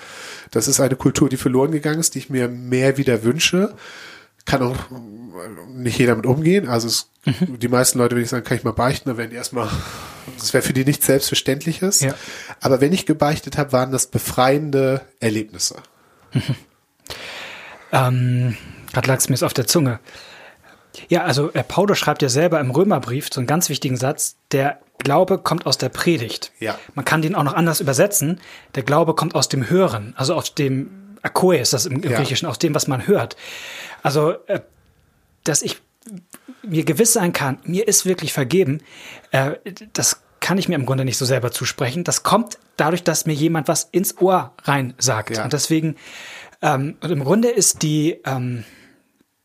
das 0.52 0.68
ist 0.68 0.78
eine 0.78 0.94
Kultur, 0.94 1.28
die 1.28 1.36
verloren 1.36 1.72
gegangen 1.72 1.98
ist, 1.98 2.14
die 2.14 2.20
ich 2.20 2.30
mir 2.30 2.46
mehr 2.46 2.98
wieder 2.98 3.24
wünsche. 3.24 3.74
Kann 4.44 4.62
auch 4.62 4.76
nicht 5.74 5.98
jeder 5.98 6.14
mit 6.14 6.24
umgehen. 6.24 6.68
Also 6.68 6.86
es, 6.86 7.10
mhm. 7.24 7.58
die 7.58 7.66
meisten 7.66 7.98
Leute, 7.98 8.14
wenn 8.14 8.22
ich 8.22 8.28
sagen, 8.28 8.44
kann 8.44 8.58
ich 8.58 8.62
mal 8.62 8.70
beichten, 8.70 9.08
dann 9.08 9.18
werden 9.18 9.30
die 9.30 9.36
erstmal, 9.36 9.68
das 10.38 10.54
wäre 10.54 10.62
für 10.62 10.72
die 10.72 10.84
nichts 10.84 11.06
Selbstverständliches. 11.06 11.98
Ja. 11.98 12.14
Aber 12.60 12.80
wenn 12.80 12.92
ich 12.92 13.04
gebeichtet 13.04 13.58
habe, 13.58 13.72
waren 13.72 13.90
das 13.90 14.06
befreiende 14.06 15.00
Erlebnisse. 15.18 15.78
Mhm. 16.32 16.54
Ähm, 17.90 18.56
Gerade 18.92 19.08
lag 19.08 19.18
es 19.18 19.28
mir 19.28 19.44
auf 19.44 19.52
der 19.52 19.66
Zunge. 19.66 19.98
Ja, 21.08 21.22
also 21.22 21.52
äh, 21.52 21.62
Paulus 21.62 21.98
schreibt 21.98 22.22
ja 22.22 22.28
selber 22.28 22.60
im 22.60 22.70
Römerbrief 22.70 23.28
so 23.32 23.40
einen 23.40 23.46
ganz 23.46 23.68
wichtigen 23.68 23.96
Satz, 23.96 24.36
der 24.52 24.80
Glaube 24.98 25.38
kommt 25.38 25.66
aus 25.66 25.78
der 25.78 25.88
Predigt. 25.88 26.52
Ja. 26.58 26.78
Man 26.94 27.04
kann 27.04 27.22
den 27.22 27.34
auch 27.34 27.42
noch 27.42 27.54
anders 27.54 27.80
übersetzen. 27.80 28.40
Der 28.74 28.82
Glaube 28.82 29.14
kommt 29.14 29.34
aus 29.34 29.48
dem 29.48 29.70
Hören, 29.70 30.14
also 30.16 30.34
aus 30.34 30.54
dem 30.54 30.90
Akoe 31.22 31.58
ist 31.58 31.72
das 31.72 31.86
im, 31.86 32.02
im 32.02 32.10
ja. 32.10 32.16
Griechischen, 32.16 32.48
aus 32.48 32.58
dem, 32.58 32.74
was 32.74 32.86
man 32.86 33.06
hört. 33.06 33.36
Also, 34.02 34.32
äh, 34.46 34.60
dass 35.44 35.62
ich 35.62 35.80
mir 36.62 36.84
gewiss 36.84 37.12
sein 37.12 37.32
kann, 37.32 37.58
mir 37.64 37.88
ist 37.88 38.06
wirklich 38.06 38.32
vergeben, 38.32 38.80
äh, 39.30 39.52
das 39.92 40.22
kann 40.40 40.58
ich 40.58 40.68
mir 40.68 40.74
im 40.74 40.86
Grunde 40.86 41.04
nicht 41.04 41.18
so 41.18 41.24
selber 41.24 41.52
zusprechen. 41.52 42.04
Das 42.04 42.22
kommt 42.22 42.58
dadurch, 42.76 43.04
dass 43.04 43.26
mir 43.26 43.34
jemand 43.34 43.68
was 43.68 43.88
ins 43.92 44.18
Ohr 44.18 44.52
rein 44.64 44.94
sagt. 44.98 45.36
Ja. 45.36 45.44
Und 45.44 45.52
deswegen, 45.52 45.96
ähm, 46.62 46.96
und 47.00 47.10
im 47.10 47.22
Grunde 47.22 47.48
ist 47.48 47.82
die 47.82 48.20
ähm, 48.24 48.64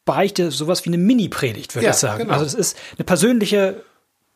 Beichte 0.05 0.51
sowas 0.51 0.85
wie 0.85 0.89
eine 0.89 0.97
Mini-Predigt, 0.97 1.75
würde 1.75 1.85
ja, 1.85 1.91
ich 1.91 1.97
sagen. 1.97 2.23
Genau. 2.23 2.33
Also 2.33 2.45
es 2.45 2.53
ist 2.53 2.77
eine 2.97 3.05
persönliche 3.05 3.83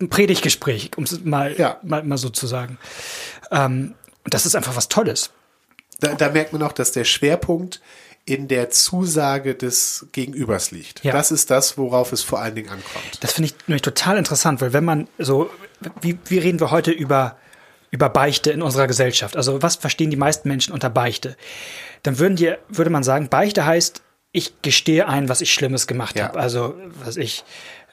ein 0.02 0.10
Predigtgespräch, 0.10 0.92
um 0.96 1.04
es 1.04 1.24
mal, 1.24 1.56
ja. 1.58 1.80
mal, 1.84 2.04
mal 2.04 2.18
so 2.18 2.30
zu 2.30 2.48
sagen. 2.48 2.78
Ähm, 3.52 3.96
und 4.24 4.34
das 4.34 4.46
ist 4.46 4.56
einfach 4.56 4.76
was 4.76 4.88
Tolles. 4.88 5.32
Da, 6.00 6.14
da 6.14 6.30
merkt 6.30 6.54
man 6.54 6.64
auch, 6.64 6.72
dass 6.72 6.92
der 6.92 7.04
Schwerpunkt 7.04 7.82
in 8.26 8.48
der 8.48 8.70
Zusage 8.70 9.56
des 9.56 10.08
Gegenübers 10.12 10.72
liegt. 10.72 11.04
Ja. 11.04 11.12
Das 11.12 11.32
ist 11.32 11.50
das, 11.50 11.78
worauf 11.78 12.14
es 12.14 12.22
vor 12.22 12.40
allen 12.40 12.56
Dingen 12.56 12.70
ankommt. 12.70 13.18
Das 13.22 13.34
finde 13.34 13.48
ich 13.50 13.68
nämlich 13.68 13.82
total 13.82 14.18
interessant, 14.18 14.62
weil 14.62 14.72
wenn 14.72 14.86
man 14.86 15.08
so, 15.18 15.50
wie, 16.02 16.18
wie 16.26 16.38
reden 16.38 16.60
wir 16.60 16.72
heute 16.72 16.92
über, 16.92 17.38
über 17.92 18.08
Beichte 18.08 18.52
in 18.52 18.62
unserer 18.62 18.88
Gesellschaft? 18.88 19.36
Also 19.36 19.62
was 19.62 19.78
verstehen 19.78 20.12
die 20.12 20.18
meisten 20.18 20.48
Menschen 20.48 20.74
unter 20.74 20.90
Beichte? 20.90 21.36
Dann 22.04 22.20
würden 22.20 22.36
die, 22.36 22.54
würde 22.70 22.92
man 22.92 23.04
sagen, 23.04 23.30
Beichte 23.30 23.66
heißt, 23.66 24.02
ich 24.40 24.62
gestehe 24.62 25.08
ein, 25.08 25.30
was 25.30 25.42
ich 25.42 25.54
Schlimmes 25.54 25.86
gemacht 25.86 26.18
ja. 26.18 26.30
habe. 26.30 26.40
Also, 26.40 26.76
was 27.04 27.18
ich, 27.18 27.44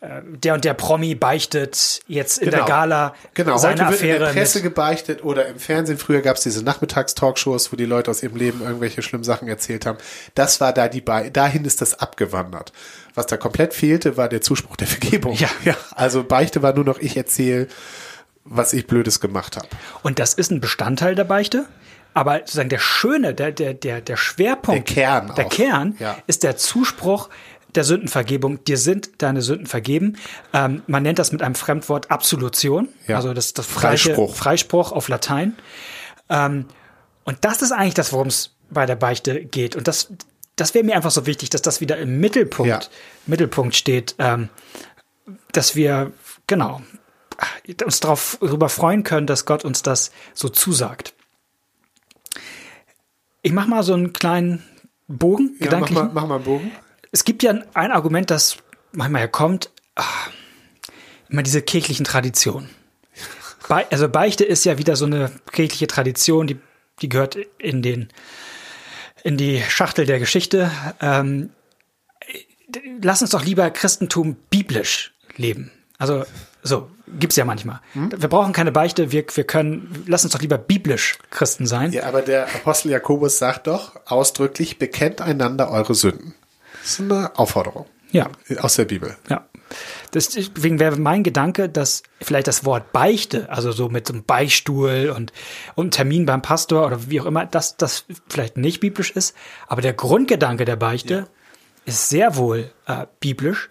äh, 0.01 0.23
der 0.25 0.55
und 0.55 0.65
der 0.65 0.75
Promi 0.75 1.15
beichtet 1.15 2.01
jetzt 2.07 2.39
in 2.39 2.51
genau. 2.51 2.65
der 2.65 2.67
Gala 2.67 3.15
genau. 3.35 3.59
seine 3.59 3.87
Heute 3.87 3.91
wird 3.91 4.01
Affäre 4.01 4.17
in 4.17 4.23
der 4.23 4.41
Presse 4.41 4.63
gebeichtet 4.63 5.25
oder 5.25 5.47
im 5.47 5.59
Fernsehen. 5.59 5.99
Früher 5.99 6.23
gab 6.23 6.37
es 6.37 6.45
diese 6.45 6.63
Nachmittagstalkshows, 6.63 7.73
wo 7.73 7.77
die 7.77 7.85
Leute 7.85 8.11
aus 8.11 8.23
ihrem 8.23 8.37
Leben 8.37 8.63
irgendwelche 8.63 9.03
schlimmen 9.03 9.25
Sachen 9.25 9.49
erzählt 9.49 9.87
haben. 9.87 9.99
Das 10.35 10.61
war 10.61 10.73
da 10.73 10.89
die 10.89 11.01
Be 11.01 11.31
dahin 11.33 11.65
ist 11.65 11.81
das 11.81 11.99
abgewandert. 11.99 12.73
Was 13.15 13.27
da 13.27 13.37
komplett 13.37 13.75
fehlte, 13.75 14.17
war 14.17 14.29
der 14.29 14.41
Zuspruch 14.41 14.77
der 14.77 14.87
Vergebung. 14.87 15.35
Ja. 15.35 15.49
ja. 15.65 15.77
Also 15.95 16.23
Beichte 16.25 16.63
war 16.63 16.73
nur 16.73 16.85
noch 16.85 16.99
ich 16.99 17.17
erzähle, 17.17 17.67
was 18.45 18.73
ich 18.73 18.87
Blödes 18.87 19.21
gemacht 19.21 19.57
habe. 19.57 19.69
Und 20.03 20.19
das 20.19 20.35
ist 20.35 20.51
ein 20.51 20.61
Bestandteil 20.61 21.15
der 21.15 21.25
Beichte? 21.25 21.67
Aber 22.17 22.39
sozusagen 22.39 22.71
der 22.71 22.79
Schöne, 22.79 23.35
der, 23.35 23.53
der, 23.53 23.75
der, 23.75 24.01
der 24.01 24.17
Schwerpunkt, 24.17 24.89
der 24.89 24.95
Kern, 24.95 25.35
der 25.37 25.45
Kern 25.45 25.97
ja. 25.99 26.17
ist 26.27 26.45
der 26.45 26.57
Zuspruch 26.57 27.29
der 27.75 27.85
Sündenvergebung. 27.85 28.65
Dir 28.65 28.79
sind 28.79 29.11
deine 29.21 29.43
Sünden 29.43 29.67
vergeben. 29.67 30.17
Ähm, 30.55 30.81
man 30.87 31.03
nennt 31.03 31.19
das 31.19 31.31
mit 31.31 31.43
einem 31.43 31.55
Fremdwort 31.55 32.11
Absolution. 32.11 32.89
Ja. 33.07 33.17
Also 33.17 33.35
das, 33.35 33.53
das 33.53 33.67
Freispruch. 33.67 34.35
Freispruch 34.35 34.93
auf 34.93 35.09
Latein. 35.09 35.59
Ähm, 36.31 36.65
und 37.25 37.37
das 37.43 37.61
ist 37.61 37.73
eigentlich 37.73 37.93
das, 37.93 38.15
worum 38.15 38.29
es 38.29 38.57
bei 38.71 38.87
der 38.87 38.97
Beichte 38.97 39.45
geht. 39.45 39.77
Und 39.77 39.87
das, 39.87 40.11
das 40.57 40.73
wäre 40.73 40.87
mir 40.87 40.97
einfach 40.97 41.11
so 41.11 41.27
wichtig, 41.27 41.51
dass 41.51 41.61
das 41.61 41.83
wieder 41.83 41.99
im 41.99 42.19
Mittelpunkt, 42.19 42.67
ja. 42.71 42.81
Mittelpunkt 43.27 43.77
steht, 43.77 44.15
ähm, 44.19 44.49
dass 45.53 45.77
wir, 45.77 46.13
genau, 46.47 46.81
uns 47.85 48.01
darauf 48.01 48.39
darüber 48.41 48.71
freuen 48.71 49.03
können, 49.03 49.27
dass 49.27 49.45
Gott 49.45 49.67
uns 49.67 49.83
das 49.83 50.13
so 50.33 50.49
zusagt. 50.49 51.13
Ich 53.47 53.53
mach 53.53 53.69
mal 53.69 53.85
so 53.85 53.95
einen 53.95 54.13
kleinen 54.13 54.65
Bogen. 55.07 55.55
Ja, 55.61 55.79
mach 55.79 55.89
mal, 55.91 56.11
mach 56.13 56.27
mal 56.27 56.35
einen 56.35 56.45
Bogen. 56.45 56.73
Es 57.13 57.25
gibt 57.25 57.45
ja 57.45 57.53
ein 57.75 57.93
Argument, 57.93 58.29
das 58.29 58.57
manchmal 58.91 59.21
herkommt, 59.21 59.71
ach, 59.95 60.31
immer 61.29 61.45
diese 61.45 61.63
kirchlichen 61.63 62.05
Traditionen. 62.05 62.69
Be 63.69 63.87
also 63.89 64.09
Beichte 64.09 64.45
ist 64.45 64.65
ja 64.65 64.79
wieder 64.79 64.97
so 64.97 65.05
eine 65.05 65.31
kirchliche 65.53 65.87
Tradition, 65.87 66.49
die, 66.49 66.59
die 67.01 67.09
gehört 67.09 67.37
in 67.59 67.83
den 67.83 68.09
in 69.23 69.37
die 69.37 69.63
Schachtel 69.63 70.07
der 70.07 70.19
Geschichte. 70.19 70.73
Ähm, 71.01 71.51
lass 73.01 73.23
uns 73.23 73.31
doch 73.31 73.45
lieber 73.45 73.71
Christentum 73.71 74.35
biblisch 74.51 75.15
leben. 75.37 75.71
Also 75.99 76.25
so, 76.65 76.91
gibt's 77.19 77.37
ja 77.37 77.45
manchmal. 77.45 77.81
Hm? 77.93 78.11
Wir 78.17 78.29
brauchen 78.29 78.53
keine 78.53 78.73
Beichte, 78.73 79.13
wir, 79.13 79.25
wir 79.35 79.45
können, 79.45 80.05
lass 80.07 80.25
uns 80.25 80.33
doch 80.33 80.41
lieber 80.41 80.59
biblisch 80.59 81.19
Christen 81.31 81.67
sein. 81.67 81.93
Ja, 81.93 82.05
aber 82.05 82.23
der 82.23 82.45
Apostel 82.47 82.91
Jakobus 82.91 83.39
sagt 83.39 83.67
doch 83.67 83.97
ausdrücklich, 84.07 84.79
bekennt 84.79 85.21
einander 85.21 85.71
eure 85.71 85.95
Sünden. 85.95 86.35
Das 86.83 86.93
ist 86.93 87.01
eine 87.01 87.37
Aufforderung. 87.39 87.87
Ja. 88.13 88.31
Aus 88.61 88.77
der 88.77 88.85
Bibel. 88.85 89.17
Ja. 89.29 89.45
Deswegen 90.15 90.79
wäre 90.79 90.97
mein 90.97 91.23
Gedanke, 91.23 91.69
dass 91.69 92.03
vielleicht 92.23 92.47
das 92.47 92.65
Wort 92.65 92.93
Beichte, 92.93 93.51
also 93.51 93.73
so 93.73 93.89
mit 93.89 94.07
so 94.07 94.13
einem 94.13 94.23
Beistuhl 94.23 95.13
und, 95.15 95.33
und 95.75 95.91
Termin 95.93 96.25
beim 96.25 96.41
Pastor 96.41 96.87
oder 96.87 97.11
wie 97.11 97.21
auch 97.21 97.27
immer, 97.27 97.47
dass 97.47 97.77
das 97.77 98.05
vielleicht 98.29 98.57
nicht 98.57 98.81
biblisch 98.81 99.11
ist. 99.11 99.35
Aber 99.67 99.83
der 99.83 99.93
Grundgedanke 99.93 100.65
der 100.65 100.77
Beichte 100.77 101.15
ja. 101.15 101.27
ist 101.85 102.09
sehr 102.09 102.37
wohl 102.37 102.71
äh, 102.87 103.07
biblisch. 103.21 103.69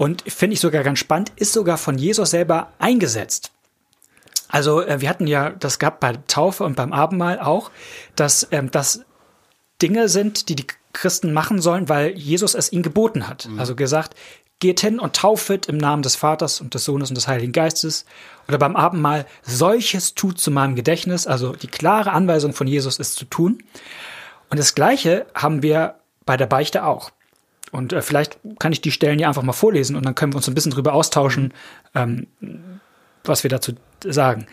Und 0.00 0.22
finde 0.22 0.54
ich 0.54 0.60
sogar 0.60 0.82
ganz 0.82 0.98
spannend, 0.98 1.30
ist 1.36 1.52
sogar 1.52 1.76
von 1.76 1.98
Jesus 1.98 2.30
selber 2.30 2.72
eingesetzt. 2.78 3.50
Also 4.48 4.80
äh, 4.80 5.02
wir 5.02 5.10
hatten 5.10 5.26
ja 5.26 5.50
das 5.50 5.78
gab 5.78 6.00
bei 6.00 6.14
Taufe 6.26 6.64
und 6.64 6.74
beim 6.74 6.94
Abendmahl 6.94 7.38
auch, 7.38 7.70
dass 8.16 8.48
ähm, 8.50 8.70
das 8.70 9.04
Dinge 9.82 10.08
sind, 10.08 10.48
die 10.48 10.56
die 10.56 10.66
Christen 10.94 11.34
machen 11.34 11.60
sollen, 11.60 11.90
weil 11.90 12.16
Jesus 12.16 12.54
es 12.54 12.72
ihnen 12.72 12.82
geboten 12.82 13.28
hat. 13.28 13.46
Mhm. 13.46 13.60
Also 13.60 13.76
gesagt, 13.76 14.16
geht 14.58 14.80
hin 14.80 15.00
und 15.00 15.16
taufet 15.16 15.66
im 15.66 15.76
Namen 15.76 16.00
des 16.00 16.16
Vaters 16.16 16.62
und 16.62 16.72
des 16.72 16.82
Sohnes 16.86 17.10
und 17.10 17.16
des 17.16 17.28
Heiligen 17.28 17.52
Geistes. 17.52 18.06
Oder 18.48 18.56
beim 18.56 18.76
Abendmahl, 18.76 19.26
solches 19.42 20.14
tut 20.14 20.40
zu 20.40 20.50
meinem 20.50 20.76
Gedächtnis. 20.76 21.26
Also 21.26 21.52
die 21.52 21.68
klare 21.68 22.12
Anweisung 22.12 22.54
von 22.54 22.66
Jesus 22.66 22.98
ist 22.98 23.16
zu 23.16 23.26
tun. 23.26 23.62
Und 24.48 24.58
das 24.58 24.74
Gleiche 24.74 25.26
haben 25.34 25.62
wir 25.62 25.96
bei 26.24 26.38
der 26.38 26.46
Beichte 26.46 26.86
auch. 26.86 27.10
Und 27.72 27.92
äh, 27.92 28.02
vielleicht 28.02 28.38
kann 28.58 28.72
ich 28.72 28.80
die 28.80 28.90
Stellen 28.90 29.18
hier 29.18 29.28
einfach 29.28 29.42
mal 29.42 29.52
vorlesen 29.52 29.96
und 29.96 30.04
dann 30.04 30.14
können 30.14 30.32
wir 30.32 30.38
uns 30.38 30.48
ein 30.48 30.54
bisschen 30.54 30.72
drüber 30.72 30.92
austauschen, 30.92 31.54
ähm, 31.94 32.26
was 33.24 33.42
wir 33.42 33.50
dazu 33.50 33.72
sagen. 34.04 34.46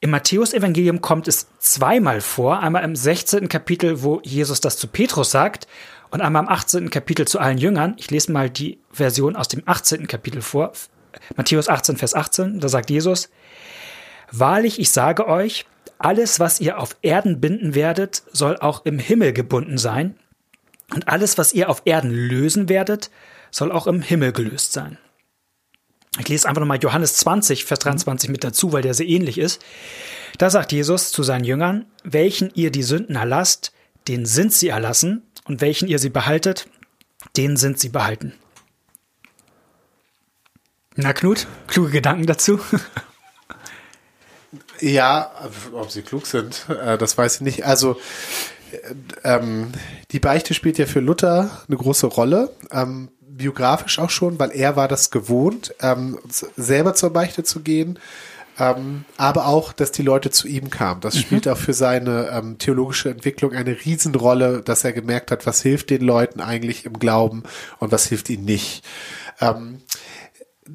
Im 0.00 0.10
Matthäusevangelium 0.10 1.00
kommt 1.00 1.26
es 1.26 1.48
zweimal 1.58 2.20
vor, 2.20 2.60
einmal 2.60 2.84
im 2.84 2.94
16. 2.94 3.48
Kapitel, 3.48 4.02
wo 4.02 4.20
Jesus 4.22 4.60
das 4.60 4.76
zu 4.76 4.88
Petrus 4.88 5.30
sagt 5.30 5.66
und 6.10 6.20
einmal 6.20 6.42
im 6.42 6.48
18. 6.48 6.90
Kapitel 6.90 7.26
zu 7.26 7.38
allen 7.38 7.58
Jüngern. 7.58 7.94
Ich 7.98 8.10
lese 8.10 8.30
mal 8.30 8.50
die 8.50 8.78
Version 8.92 9.36
aus 9.36 9.48
dem 9.48 9.62
18. 9.64 10.06
Kapitel 10.06 10.42
vor. 10.42 10.72
Matthäus 11.34 11.68
18, 11.68 11.96
Vers 11.96 12.14
18, 12.14 12.60
da 12.60 12.68
sagt 12.68 12.90
Jesus, 12.90 13.30
Wahrlich, 14.30 14.78
ich 14.78 14.90
sage 14.90 15.26
euch, 15.26 15.66
alles, 15.98 16.40
was 16.40 16.60
ihr 16.60 16.78
auf 16.78 16.96
Erden 17.00 17.40
binden 17.40 17.74
werdet, 17.74 18.22
soll 18.32 18.58
auch 18.58 18.84
im 18.84 18.98
Himmel 18.98 19.32
gebunden 19.32 19.78
sein, 19.78 20.16
und 20.92 21.08
alles, 21.08 21.38
was 21.38 21.52
ihr 21.52 21.68
auf 21.68 21.82
Erden 21.84 22.10
lösen 22.10 22.68
werdet, 22.68 23.10
soll 23.50 23.72
auch 23.72 23.86
im 23.86 24.02
Himmel 24.02 24.32
gelöst 24.32 24.72
sein. 24.72 24.98
Ich 26.18 26.28
lese 26.28 26.48
einfach 26.48 26.60
nochmal 26.60 26.78
Johannes 26.82 27.14
20, 27.16 27.64
Vers 27.64 27.80
23 27.80 28.30
mit 28.30 28.42
dazu, 28.42 28.72
weil 28.72 28.82
der 28.82 28.94
sehr 28.94 29.06
ähnlich 29.06 29.38
ist. 29.38 29.62
Da 30.38 30.50
sagt 30.50 30.72
Jesus 30.72 31.12
zu 31.12 31.22
seinen 31.22 31.44
Jüngern, 31.44 31.86
welchen 32.04 32.50
ihr 32.54 32.70
die 32.70 32.82
Sünden 32.82 33.16
erlasst, 33.16 33.72
den 34.08 34.24
sind 34.24 34.52
sie 34.52 34.68
erlassen, 34.68 35.26
und 35.46 35.60
welchen 35.60 35.88
ihr 35.88 35.98
sie 35.98 36.10
behaltet, 36.10 36.68
den 37.36 37.56
sind 37.56 37.78
sie 37.78 37.88
behalten. 37.88 38.34
Na 40.96 41.12
Knut, 41.12 41.46
kluge 41.66 41.90
Gedanken 41.90 42.26
dazu? 42.26 42.58
ja, 44.80 45.30
ob 45.72 45.90
sie 45.90 46.02
klug 46.02 46.26
sind, 46.26 46.66
äh, 46.68 46.96
das 46.96 47.16
weiß 47.16 47.36
ich 47.36 47.40
nicht. 47.42 47.66
Also 47.66 48.00
ähm, 49.24 49.72
die 50.10 50.20
Beichte 50.20 50.54
spielt 50.54 50.78
ja 50.78 50.86
für 50.86 51.00
Luther 51.00 51.50
eine 51.68 51.76
große 51.76 52.06
Rolle, 52.06 52.50
ähm, 52.70 53.08
biografisch 53.20 53.98
auch 53.98 54.10
schon, 54.10 54.38
weil 54.38 54.50
er 54.50 54.76
war 54.76 54.88
das 54.88 55.10
gewohnt, 55.10 55.74
ähm, 55.80 56.18
selber 56.56 56.94
zur 56.94 57.12
Beichte 57.12 57.44
zu 57.44 57.60
gehen. 57.60 57.98
ähm, 58.58 59.04
aber 59.18 59.46
auch, 59.46 59.72
dass 59.74 59.92
die 59.92 60.02
Leute 60.02 60.30
zu 60.30 60.48
ihm 60.48 60.70
kamen. 60.70 61.02
Das 61.02 61.14
mhm. 61.14 61.20
spielt 61.20 61.48
auch 61.48 61.58
für 61.58 61.74
seine 61.74 62.30
ähm, 62.30 62.56
theologische 62.58 63.10
Entwicklung 63.10 63.52
eine 63.52 63.76
Riesenrolle, 63.84 64.62
dass 64.62 64.82
er 64.82 64.92
gemerkt 64.92 65.30
hat, 65.30 65.46
was 65.46 65.60
hilft 65.60 65.90
den 65.90 66.00
Leuten 66.00 66.40
eigentlich 66.40 66.86
im 66.86 66.98
Glauben 66.98 67.42
und 67.78 67.92
was 67.92 68.06
hilft 68.06 68.30
ihnen 68.30 68.46
nicht. 68.46 68.82
Ähm, 69.40 69.82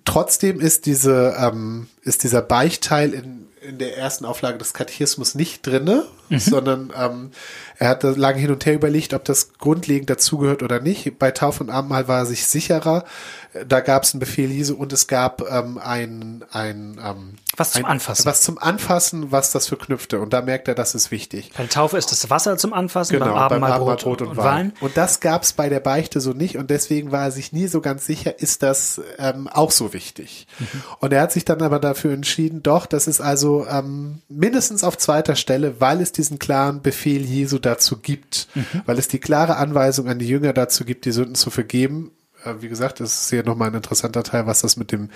trotzdem 0.06 0.60
ist 0.60 0.86
diese 0.86 1.36
ähm, 1.40 1.88
ist 2.04 2.24
dieser 2.24 2.42
Beichtteil 2.44 3.14
in 3.14 3.48
in 3.62 3.78
der 3.78 3.98
ersten 3.98 4.26
Auflage 4.26 4.58
des 4.58 4.74
Katechismus 4.74 5.36
nicht 5.36 5.66
drinne, 5.66 6.06
mhm. 6.30 6.40
sondern 6.40 6.94
ähm, 6.98 7.32
er 7.78 7.90
hat 7.90 8.04
lange 8.04 8.40
hin 8.40 8.52
und 8.52 8.66
her 8.66 8.74
überlegt, 8.74 9.14
ob 9.14 9.24
das 9.24 9.54
grundlegend 9.54 10.10
dazugehört 10.10 10.64
oder 10.64 10.80
nicht. 10.80 11.20
Bei 11.20 11.32
Taufe 11.32 11.64
und 11.64 11.70
Abendmahl 11.70 12.08
war 12.08 12.20
er 12.20 12.26
sich 12.26 12.48
sicherer. 12.48 13.06
Da 13.68 13.82
gab 13.82 14.04
es 14.04 14.14
einen 14.14 14.20
Befehl 14.20 14.50
Jesu 14.50 14.76
und 14.76 14.94
es 14.94 15.08
gab 15.08 15.42
ähm, 15.50 15.78
ein, 15.78 16.46
ein 16.52 17.00
ähm, 17.04 17.34
was 17.58 17.74
zum 17.74 17.86
ein, 17.86 17.92
Anfassen. 17.92 18.26
Was 18.26 18.42
zum 18.42 18.58
Anfassen, 18.58 19.32
was 19.32 19.52
das 19.52 19.68
verknüpfte. 19.68 20.22
Und 20.22 20.32
da 20.32 20.42
merkt 20.42 20.68
er, 20.70 20.76
das 20.76 20.96
ist 20.96 21.12
wichtig. 21.12 21.52
Bei 21.58 21.66
Taufe 21.66 21.98
ist 21.98 22.12
das 22.12 22.30
Wasser 22.30 22.58
zum 22.58 22.74
Anfassen, 22.74 23.14
genau, 23.14 23.26
beim 23.26 23.36
Abendmahl, 23.36 23.60
beim 23.60 23.72
Abendmahl 23.74 23.96
Brot, 23.98 24.20
Brot, 24.20 24.22
und, 24.22 24.28
und 24.30 24.38
Wein. 24.38 24.74
Und 24.80 24.96
das 24.96 25.20
gab 25.20 25.44
es 25.44 25.54
bei 25.54 25.68
der 25.68 25.82
Beichte 25.82 26.22
so 26.22 26.32
nicht. 26.32 26.58
Und 26.58 26.70
deswegen 26.70 27.12
war 27.12 27.26
er 27.26 27.32
sich 27.32 27.52
nie 27.52 27.68
so 27.68 27.82
ganz 27.82 28.06
sicher, 28.06 28.40
ist 28.40 28.64
das 28.64 29.02
ähm, 29.18 29.48
auch 29.48 29.72
so 29.72 29.94
wichtig. 29.94 30.48
Mhm. 30.60 30.84
Und 31.00 31.14
er 31.14 31.22
hat 31.22 31.32
sich 31.34 31.44
dann 31.44 31.62
aber 31.62 31.80
dafür 31.80 32.14
entschieden, 32.14 32.64
doch, 32.64 32.86
das 32.86 33.08
ist 33.08 33.22
also 33.60 33.68
ähm, 33.70 34.22
mindestens 34.30 34.84
auf 34.84 34.98
zweiter 34.98 35.36
Stelle, 35.36 35.80
weil 35.80 36.02
es 36.02 36.12
diesen 36.12 36.40
klaren 36.40 36.82
Befehl 36.82 37.24
Jesu 37.24 37.60
dazu 37.60 37.98
gibt. 37.98 38.48
Mhm. 38.56 38.82
Weil 38.86 38.98
es 38.98 39.08
die 39.08 39.20
klare 39.20 39.58
Anweisung 39.58 40.08
an 40.08 40.20
die 40.20 40.28
Jünger 40.28 40.54
dazu 40.54 40.86
gibt, 40.86 41.06
die 41.06 41.12
Sünden 41.12 41.36
zu 41.36 41.50
vergeben 41.50 42.12
äh, 42.44 42.56
wie 42.60 42.70
gesagt, 42.70 43.00
das 43.00 43.22
ist 43.22 43.30
hier 43.30 43.44
nochmal 43.44 43.70
ein 43.70 43.76
interessanter 43.76 44.24
Teil, 44.24 44.48
was 44.48 44.62
das 44.62 44.76
mit 44.76 44.92
dem 44.92 45.10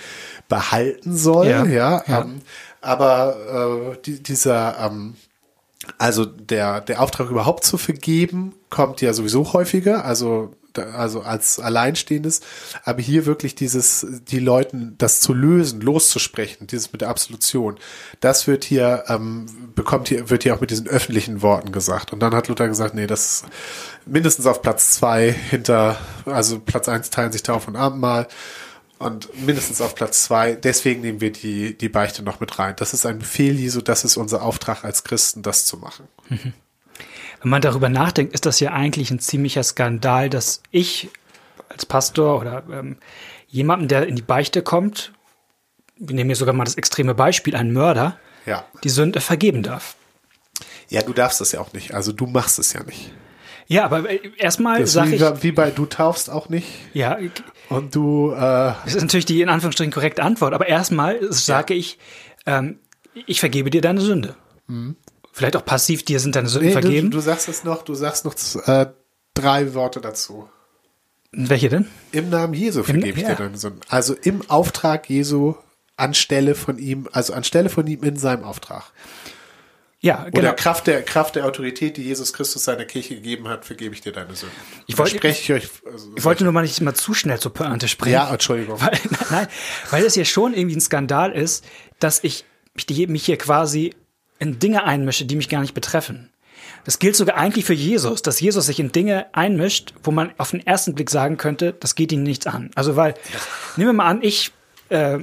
behalten 0.47 1.17
soll. 1.17 1.47
Ja, 1.47 1.65
ja, 1.65 2.03
ja. 2.07 2.21
Ähm, 2.21 2.41
aber 2.81 3.95
äh, 3.95 3.97
die, 4.05 4.21
dieser, 4.21 4.77
ähm, 4.79 5.15
also 5.97 6.25
der, 6.25 6.81
der 6.81 7.01
Auftrag 7.01 7.31
überhaupt 7.31 7.63
zu 7.63 7.77
vergeben, 7.77 8.53
kommt 8.69 9.01
ja 9.01 9.11
sowieso 9.13 9.53
häufiger. 9.53 10.05
Also 10.05 10.53
also 10.79 11.21
als 11.21 11.59
Alleinstehendes, 11.59 12.41
aber 12.83 13.01
hier 13.01 13.25
wirklich 13.25 13.55
dieses, 13.55 14.05
die 14.27 14.39
Leuten 14.39 14.95
das 14.97 15.19
zu 15.19 15.33
lösen, 15.33 15.81
loszusprechen, 15.81 16.67
dieses 16.67 16.91
mit 16.91 17.01
der 17.01 17.09
Absolution, 17.09 17.77
das 18.19 18.47
wird 18.47 18.63
hier, 18.63 19.05
ähm, 19.07 19.45
bekommt 19.75 20.07
hier, 20.09 20.29
wird 20.29 20.43
hier 20.43 20.55
auch 20.55 20.61
mit 20.61 20.71
diesen 20.71 20.87
öffentlichen 20.87 21.41
Worten 21.41 21.71
gesagt. 21.71 22.13
Und 22.13 22.19
dann 22.19 22.33
hat 22.33 22.47
Luther 22.47 22.67
gesagt, 22.67 22.95
nee, 22.95 23.07
das 23.07 23.25
ist 23.25 23.45
mindestens 24.05 24.45
auf 24.45 24.61
Platz 24.61 24.91
zwei 24.91 25.31
hinter, 25.31 25.97
also 26.25 26.59
Platz 26.59 26.87
eins 26.87 27.09
teilen 27.09 27.31
sich 27.31 27.43
Taufe 27.43 27.69
und 27.69 27.75
Abendmahl 27.75 28.27
und 28.97 29.29
mindestens 29.45 29.81
auf 29.81 29.95
Platz 29.95 30.23
zwei. 30.23 30.55
Deswegen 30.55 31.01
nehmen 31.01 31.21
wir 31.21 31.31
die, 31.31 31.77
die 31.77 31.89
Beichte 31.89 32.23
noch 32.23 32.39
mit 32.39 32.57
rein. 32.59 32.75
Das 32.77 32.93
ist 32.93 33.05
ein 33.05 33.19
Befehl 33.19 33.55
Jesu, 33.59 33.81
das 33.81 34.03
ist 34.03 34.17
unser 34.17 34.41
Auftrag 34.41 34.83
als 34.83 35.03
Christen, 35.03 35.41
das 35.41 35.65
zu 35.65 35.77
machen. 35.77 36.07
Mhm 36.29 36.53
wenn 37.45 37.51
man 37.51 37.61
darüber 37.61 37.89
nachdenkt, 37.89 38.33
ist 38.33 38.47
das 38.47 38.59
ja 38.59 38.71
eigentlich 38.71 39.11
ein 39.11 39.19
ziemlicher 39.19 39.61
Skandal, 39.61 40.31
dass 40.31 40.63
ich 40.71 41.09
als 41.69 41.85
Pastor 41.85 42.41
oder 42.41 42.63
ähm, 42.71 42.97
jemanden, 43.47 43.87
der 43.87 44.07
in 44.07 44.15
die 44.15 44.23
Beichte 44.23 44.63
kommt, 44.63 45.13
wir 45.95 46.15
nehmen 46.15 46.31
hier 46.31 46.35
sogar 46.35 46.55
mal 46.55 46.63
das 46.63 46.73
extreme 46.73 47.13
Beispiel, 47.13 47.55
ein 47.55 47.71
Mörder, 47.71 48.17
ja. 48.47 48.65
die 48.83 48.89
Sünde 48.89 49.21
vergeben 49.21 49.61
darf. 49.61 49.95
Ja, 50.89 51.03
du 51.03 51.13
darfst 51.13 51.39
das 51.39 51.51
ja 51.51 51.59
auch 51.59 51.71
nicht. 51.71 51.93
Also 51.93 52.13
du 52.13 52.25
machst 52.25 52.57
es 52.57 52.73
ja 52.73 52.81
nicht. 52.81 53.11
Ja, 53.67 53.85
aber 53.85 54.09
äh, 54.09 54.31
erstmal 54.37 54.87
sage 54.87 55.13
ich. 55.13 55.43
Wie 55.43 55.51
bei 55.51 55.69
du 55.69 55.85
taufst 55.85 56.31
auch 56.31 56.49
nicht. 56.49 56.67
Ja. 56.93 57.19
Und 57.69 57.93
du. 57.93 58.31
Äh, 58.31 58.37
das 58.39 58.95
ist 58.95 59.01
natürlich 59.03 59.25
die 59.25 59.43
in 59.43 59.49
Anführungsstrichen 59.49 59.93
korrekte 59.93 60.23
Antwort, 60.23 60.55
aber 60.55 60.65
erstmal 60.67 61.19
sage 61.31 61.75
ja. 61.75 61.79
ich, 61.79 61.99
ähm, 62.47 62.79
ich 63.27 63.39
vergebe 63.39 63.69
dir 63.69 63.81
deine 63.81 64.01
Sünde. 64.01 64.35
Mhm. 64.65 64.95
Vielleicht 65.35 65.57
auch 65.57 65.65
passiv, 65.65 66.05
dir 66.05 66.21
sind 66.21 66.37
deine 66.37 66.47
Sünden 66.47 66.69
nee, 66.69 66.71
vergeben. 66.71 67.11
Du, 67.11 67.17
du, 67.17 67.21
sagst 67.21 67.49
es 67.49 67.65
noch, 67.65 67.83
du 67.83 67.93
sagst 67.93 68.23
noch 68.23 68.35
äh, 68.67 68.85
drei 69.33 69.73
Worte 69.73 69.99
dazu. 69.99 70.47
Welche 71.33 71.67
denn? 71.67 71.89
Im 72.13 72.29
Namen 72.29 72.53
Jesu 72.53 72.83
vergebe 72.83 73.19
ich 73.19 73.23
ja. 73.23 73.31
dir 73.31 73.43
deine 73.43 73.57
Sünden. 73.57 73.81
Also 73.89 74.13
im 74.13 74.49
Auftrag 74.49 75.09
Jesu 75.09 75.55
anstelle 75.97 76.55
von 76.55 76.77
ihm, 76.77 77.09
also 77.11 77.33
anstelle 77.33 77.67
von 77.67 77.85
ihm 77.85 78.01
in 78.03 78.15
seinem 78.15 78.45
Auftrag. 78.45 78.93
Ja, 79.99 80.23
genau. 80.23 80.37
Oder 80.37 80.53
Kraft 80.53 80.87
der, 80.87 81.03
Kraft 81.03 81.35
der 81.35 81.45
Autorität, 81.45 81.97
die 81.97 82.03
Jesus 82.03 82.31
Christus 82.31 82.63
seiner 82.63 82.85
Kirche 82.85 83.15
gegeben 83.15 83.49
hat, 83.49 83.65
vergebe 83.65 83.93
ich 83.93 83.99
dir 83.99 84.13
deine 84.13 84.33
Sünden. 84.37 84.55
Ich, 84.87 84.97
wollte, 84.97 85.17
ich, 85.27 85.51
euch, 85.51 85.69
also, 85.91 86.13
ich 86.15 86.23
wollte 86.23 86.45
nur 86.45 86.53
mal 86.53 86.61
nicht 86.61 86.79
immer 86.79 86.93
zu 86.93 87.13
schnell 87.13 87.41
zur 87.41 87.53
Pointe 87.53 87.89
sprechen. 87.89 88.13
Ja, 88.13 88.31
Entschuldigung. 88.31 88.79
Weil, 88.79 88.97
nein, 89.29 89.47
weil 89.89 90.05
es 90.05 90.15
ja 90.15 90.23
schon 90.23 90.53
irgendwie 90.53 90.77
ein 90.77 90.81
Skandal 90.81 91.33
ist, 91.33 91.65
dass 91.99 92.23
ich 92.23 92.45
mich 92.73 93.25
hier 93.25 93.37
quasi 93.37 93.93
in 94.39 94.59
Dinge 94.59 94.83
einmische, 94.83 95.25
die 95.25 95.35
mich 95.35 95.49
gar 95.49 95.61
nicht 95.61 95.73
betreffen. 95.73 96.29
Das 96.83 96.99
gilt 96.99 97.15
sogar 97.15 97.35
eigentlich 97.35 97.65
für 97.65 97.73
Jesus, 97.73 98.21
dass 98.21 98.39
Jesus 98.39 98.67
sich 98.67 98.79
in 98.79 98.91
Dinge 98.91 99.25
einmischt, 99.33 99.93
wo 100.03 100.11
man 100.11 100.31
auf 100.37 100.51
den 100.51 100.65
ersten 100.65 100.93
Blick 100.93 101.09
sagen 101.09 101.37
könnte, 101.37 101.73
das 101.73 101.95
geht 101.95 102.11
ihn 102.11 102.23
nichts 102.23 102.47
an. 102.47 102.69
Also 102.75 102.95
weil, 102.95 103.15
nehmen 103.75 103.89
wir 103.89 103.93
mal 103.93 104.07
an, 104.07 104.19
ich, 104.21 104.51
äh, 104.89 105.19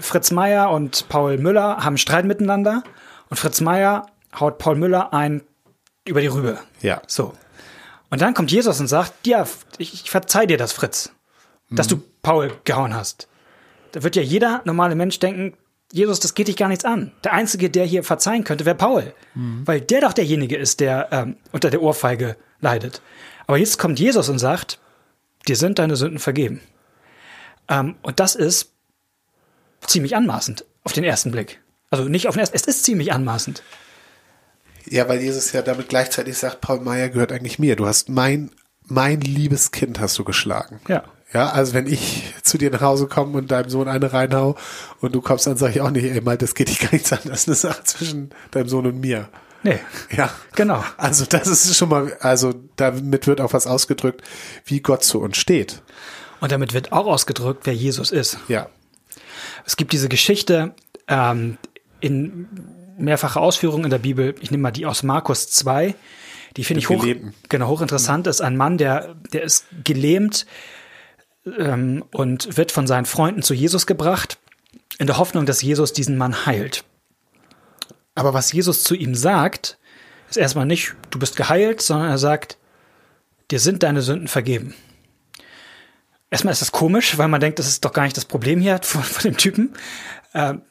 Fritz 0.00 0.30
Meier 0.30 0.70
und 0.70 1.08
Paul 1.08 1.38
Müller 1.38 1.78
haben 1.78 1.98
Streit 1.98 2.24
miteinander 2.24 2.84
und 3.30 3.36
Fritz 3.36 3.60
Meier 3.60 4.06
haut 4.38 4.58
Paul 4.58 4.76
Müller 4.76 5.12
ein 5.12 5.42
über 6.06 6.20
die 6.20 6.28
Rübe. 6.28 6.58
Ja. 6.80 7.02
So. 7.06 7.34
Und 8.10 8.20
dann 8.20 8.34
kommt 8.34 8.52
Jesus 8.52 8.78
und 8.78 8.88
sagt, 8.88 9.26
ja, 9.26 9.46
ich, 9.78 9.94
ich 9.94 10.10
verzeih 10.10 10.46
dir 10.46 10.58
das, 10.58 10.72
Fritz, 10.72 11.12
mhm. 11.68 11.76
dass 11.76 11.88
du 11.88 12.02
Paul 12.22 12.52
gehauen 12.64 12.94
hast. 12.94 13.28
Da 13.92 14.02
wird 14.02 14.16
ja 14.16 14.22
jeder 14.22 14.62
normale 14.64 14.94
Mensch 14.94 15.18
denken, 15.18 15.56
Jesus, 15.92 16.20
das 16.20 16.34
geht 16.34 16.48
dich 16.48 16.56
gar 16.56 16.68
nichts 16.68 16.86
an. 16.86 17.12
Der 17.22 17.34
Einzige, 17.34 17.68
der 17.68 17.84
hier 17.84 18.02
verzeihen 18.02 18.44
könnte, 18.44 18.64
wäre 18.64 18.74
Paul. 18.74 19.12
Mhm. 19.34 19.62
Weil 19.66 19.80
der 19.82 20.00
doch 20.00 20.14
derjenige 20.14 20.56
ist, 20.56 20.80
der 20.80 21.08
ähm, 21.12 21.36
unter 21.52 21.70
der 21.70 21.82
Ohrfeige 21.82 22.36
leidet. 22.60 23.02
Aber 23.46 23.58
jetzt 23.58 23.78
kommt 23.78 24.00
Jesus 24.00 24.30
und 24.30 24.38
sagt, 24.38 24.80
dir 25.46 25.56
sind 25.56 25.78
deine 25.78 25.96
Sünden 25.96 26.18
vergeben. 26.18 26.62
Ähm, 27.68 27.96
und 28.02 28.20
das 28.20 28.34
ist 28.34 28.72
ziemlich 29.86 30.16
anmaßend 30.16 30.64
auf 30.82 30.92
den 30.92 31.04
ersten 31.04 31.30
Blick. 31.30 31.60
Also 31.90 32.04
nicht 32.04 32.26
auf 32.26 32.34
den 32.34 32.40
ersten, 32.40 32.56
es 32.56 32.64
ist 32.64 32.84
ziemlich 32.84 33.12
anmaßend. 33.12 33.62
Ja, 34.86 35.08
weil 35.08 35.20
Jesus 35.20 35.52
ja 35.52 35.60
damit 35.60 35.90
gleichzeitig 35.90 36.38
sagt, 36.38 36.62
Paul 36.62 36.80
Meyer 36.80 37.10
gehört 37.10 37.32
eigentlich 37.32 37.58
mir. 37.58 37.76
Du 37.76 37.86
hast 37.86 38.08
mein, 38.08 38.50
mein 38.84 39.20
liebes 39.20 39.70
Kind 39.70 40.00
hast 40.00 40.18
du 40.18 40.24
geschlagen. 40.24 40.80
Ja. 40.88 41.04
Ja, 41.32 41.48
also 41.48 41.72
wenn 41.72 41.86
ich 41.86 42.34
zu 42.42 42.58
dir 42.58 42.70
nach 42.70 42.82
Hause 42.82 43.06
komme 43.06 43.38
und 43.38 43.50
deinem 43.50 43.70
Sohn 43.70 43.88
eine 43.88 44.12
reinhau 44.12 44.56
und 45.00 45.14
du 45.14 45.22
kommst, 45.22 45.46
dann 45.46 45.56
sage 45.56 45.74
ich 45.74 45.80
auch 45.80 45.90
nicht, 45.90 46.04
ey, 46.04 46.20
mal, 46.20 46.36
das 46.36 46.54
geht 46.54 46.68
dich 46.68 46.78
gar 46.78 46.92
nichts 46.92 47.12
an. 47.12 47.20
Das 47.24 47.42
ist 47.42 47.48
eine 47.48 47.56
Sache 47.56 47.84
zwischen 47.84 48.30
deinem 48.50 48.68
Sohn 48.68 48.86
und 48.86 49.00
mir. 49.00 49.28
Nee. 49.62 49.78
Ja. 50.14 50.30
Genau. 50.56 50.84
Also 50.96 51.24
das 51.24 51.46
ist 51.46 51.76
schon 51.76 51.88
mal, 51.88 52.16
also 52.20 52.52
damit 52.76 53.26
wird 53.26 53.40
auch 53.40 53.52
was 53.52 53.66
ausgedrückt, 53.66 54.22
wie 54.66 54.80
Gott 54.80 55.04
zu 55.04 55.20
uns 55.20 55.36
steht. 55.36 55.82
Und 56.40 56.52
damit 56.52 56.74
wird 56.74 56.92
auch 56.92 57.06
ausgedrückt, 57.06 57.62
wer 57.64 57.74
Jesus 57.74 58.10
ist. 58.10 58.38
Ja. 58.48 58.68
Es 59.64 59.76
gibt 59.76 59.92
diese 59.92 60.08
Geschichte 60.08 60.74
ähm, 61.06 61.56
in 62.00 62.48
mehrfacher 62.98 63.40
Ausführung 63.40 63.84
in 63.84 63.90
der 63.90 63.98
Bibel. 63.98 64.34
Ich 64.40 64.50
nehme 64.50 64.64
mal 64.64 64.70
die 64.72 64.86
aus 64.86 65.02
Markus 65.02 65.48
2. 65.50 65.94
Die 66.56 66.64
finde 66.64 66.80
ich 66.80 66.88
hoch, 66.88 67.06
genau, 67.48 67.68
hochinteressant. 67.68 68.26
Das 68.26 68.36
ist 68.36 68.40
ein 68.42 68.56
Mann, 68.56 68.76
der, 68.76 69.14
der 69.32 69.42
ist 69.42 69.66
gelähmt, 69.84 70.46
ähm, 71.46 72.04
und 72.12 72.56
wird 72.56 72.72
von 72.72 72.86
seinen 72.86 73.06
Freunden 73.06 73.42
zu 73.42 73.54
Jesus 73.54 73.86
gebracht, 73.86 74.38
in 74.98 75.06
der 75.06 75.18
Hoffnung, 75.18 75.46
dass 75.46 75.62
Jesus 75.62 75.92
diesen 75.92 76.16
Mann 76.16 76.46
heilt. 76.46 76.84
Aber 78.14 78.34
was 78.34 78.52
Jesus 78.52 78.84
zu 78.84 78.94
ihm 78.94 79.14
sagt, 79.14 79.78
ist 80.28 80.36
erstmal 80.36 80.66
nicht, 80.66 80.94
du 81.10 81.18
bist 81.18 81.36
geheilt, 81.36 81.80
sondern 81.80 82.10
er 82.10 82.18
sagt, 82.18 82.58
dir 83.50 83.58
sind 83.58 83.82
deine 83.82 84.02
Sünden 84.02 84.28
vergeben. 84.28 84.74
Erstmal 86.30 86.52
ist 86.52 86.62
das 86.62 86.72
komisch, 86.72 87.18
weil 87.18 87.28
man 87.28 87.40
denkt, 87.40 87.58
das 87.58 87.68
ist 87.68 87.84
doch 87.84 87.92
gar 87.92 88.04
nicht 88.04 88.16
das 88.16 88.24
Problem 88.24 88.60
hier 88.60 88.78
von, 88.82 89.02
von 89.02 89.22
dem 89.22 89.36
Typen. 89.36 89.74
Ähm, 90.34 90.62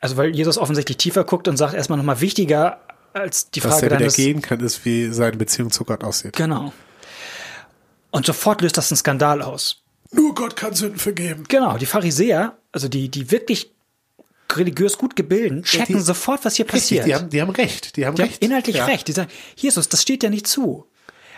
also 0.00 0.16
weil 0.16 0.34
Jesus 0.34 0.58
offensichtlich 0.58 0.96
tiefer 0.96 1.24
guckt 1.24 1.46
und 1.46 1.56
sagt 1.56 1.74
erstmal 1.74 1.98
nochmal 1.98 2.20
wichtiger 2.20 2.80
als 3.12 3.50
die 3.50 3.60
Frage 3.60 3.74
Was 3.74 3.82
er 3.82 3.88
deines... 3.90 4.16
gehen 4.16 4.40
kann, 4.40 4.60
ist, 4.60 4.84
wie 4.84 5.12
seine 5.12 5.36
Beziehung 5.36 5.70
zu 5.70 5.84
Gott 5.84 6.04
aussieht. 6.04 6.36
Genau. 6.36 6.72
Und 8.10 8.26
sofort 8.26 8.62
löst 8.62 8.76
das 8.76 8.90
einen 8.90 8.96
Skandal 8.96 9.42
aus. 9.42 9.82
Nur 10.12 10.34
Gott 10.34 10.56
kann 10.56 10.74
Sünden 10.74 10.98
vergeben. 10.98 11.44
Genau, 11.48 11.78
die 11.78 11.86
Pharisäer, 11.86 12.56
also 12.72 12.88
die, 12.88 13.08
die 13.08 13.30
wirklich 13.30 13.72
religiös 14.56 14.98
gut 14.98 15.14
gebilden, 15.14 15.62
checken 15.62 15.96
die, 15.96 16.02
sofort, 16.02 16.44
was 16.44 16.56
hier 16.56 16.64
richtig, 16.64 16.80
passiert. 16.80 17.06
Die 17.06 17.14
haben, 17.14 17.30
die 17.30 17.40
haben 17.40 17.50
recht, 17.50 17.96
die 17.96 18.06
haben 18.06 18.16
die 18.16 18.22
recht. 18.22 18.34
Haben 18.34 18.46
inhaltlich 18.46 18.76
ja. 18.76 18.84
recht. 18.86 19.06
Die 19.08 19.12
sagen, 19.12 19.30
Jesus, 19.56 19.88
das 19.88 20.02
steht 20.02 20.22
ja 20.22 20.30
nicht 20.30 20.46
zu. 20.46 20.86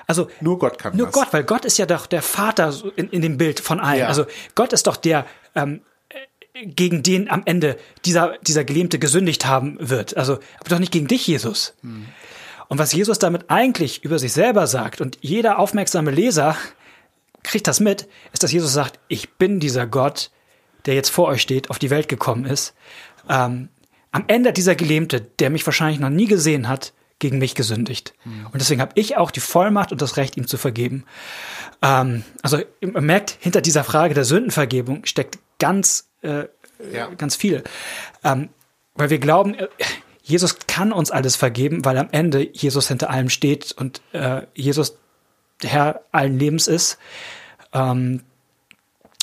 Also 0.07 0.29
nur 0.41 0.59
Gott 0.59 0.79
kann 0.79 0.97
nur 0.97 1.07
das. 1.07 1.15
Gott, 1.15 1.29
weil 1.33 1.45
Gott 1.45 1.65
ist 1.65 1.79
ja 1.79 1.87
doch 1.87 2.07
der 2.07 2.23
Vater 2.23 2.75
in, 2.97 3.09
in 3.11 3.23
dem 3.23 3.37
Bild 3.39 3.61
von 3.61 3.81
allen. 3.81 4.01
Ja. 4.01 4.09
Also 4.09 4.27
Gott 4.55 4.73
ist 4.73 4.87
doch 4.87 4.97
der 4.97 5.27
ähm, 5.55 5.83
gegen 6.55 7.03
den 7.03 7.31
am 7.31 7.43
Ende 7.45 7.77
dieser 8.05 8.37
dieser 8.39 8.65
Gelähmte 8.65 8.99
gesündigt 8.99 9.47
haben 9.47 9.77
wird. 9.81 10.17
Also 10.17 10.35
aber 10.59 10.69
doch 10.71 10.79
nicht 10.79 10.93
gegen 10.93 11.07
dich, 11.07 11.27
Jesus. 11.27 11.75
Hm. 11.83 12.07
Und 12.69 12.79
was 12.79 12.93
Jesus 12.93 13.19
damit 13.19 13.51
eigentlich 13.51 14.05
über 14.05 14.19
sich 14.19 14.33
selber 14.33 14.67
sagt 14.67 15.01
und 15.01 15.19
jeder 15.21 15.59
aufmerksame 15.59 16.11
Leser 16.11 16.57
kriegt 17.53 17.69
das 17.69 17.81
mit, 17.81 18.09
ist, 18.33 18.43
dass 18.43 18.51
Jesus 18.51 18.73
sagt, 18.73 18.99
ich 19.09 19.35
bin 19.35 19.61
dieser 19.61 19.87
Gott, 19.87 20.31
der 20.87 20.95
jetzt 20.95 21.11
vor 21.11 21.29
euch 21.29 21.43
steht, 21.43 21.69
auf 21.69 21.79
die 21.79 21.91
Welt 21.91 22.09
gekommen 22.09 22.47
ist, 22.47 22.75
ähm, 23.29 23.69
am 24.11 24.25
Ende 24.27 24.55
dieser 24.55 24.75
Gelähmte, 24.75 25.21
der 25.21 25.51
mich 25.51 25.65
wahrscheinlich 25.67 26.01
noch 26.01 26.09
nie 26.09 26.27
gesehen 26.27 26.67
hat, 26.67 26.95
gegen 27.19 27.39
mich 27.39 27.55
gesündigt. 27.55 28.15
Mhm. 28.25 28.47
Und 28.47 28.55
deswegen 28.55 28.81
habe 28.81 28.93
ich 28.95 29.19
auch 29.19 29.31
die 29.31 29.41
Vollmacht 29.41 29.93
und 29.93 30.01
das 30.03 30.17
Recht, 30.17 30.37
ihm 30.39 30.47
zu 30.47 30.57
vergeben. 30.57 31.05
Ähm, 31.83 32.25
also 32.41 32.59
man 32.81 33.05
merkt, 33.05 33.37
hinter 33.39 33.61
dieser 33.61 33.85
Frage 33.85 34.15
der 34.15 34.25
Sündenvergebung 34.25 35.05
steckt 35.05 35.39
ganz, 35.59 36.09
äh, 36.23 36.47
ja. 36.91 37.09
ganz 37.17 37.37
viel. 37.37 37.63
Ähm, 38.25 38.49
weil 38.95 39.11
wir 39.11 39.19
glauben, 39.19 39.55
äh, 39.55 39.69
Jesus 40.23 40.57
kann 40.67 40.91
uns 40.91 41.11
alles 41.11 41.37
vergeben, 41.37 41.85
weil 41.85 41.99
am 41.99 42.09
Ende 42.13 42.49
Jesus 42.53 42.89
hinter 42.89 43.11
allem 43.11 43.29
steht 43.29 43.73
und 43.73 44.01
äh, 44.13 44.43
Jesus 44.55 44.97
der 45.63 45.71
Herr 45.71 46.01
allen 46.13 46.39
Lebens 46.39 46.67
ist. 46.67 46.99
Ähm, 47.73 48.21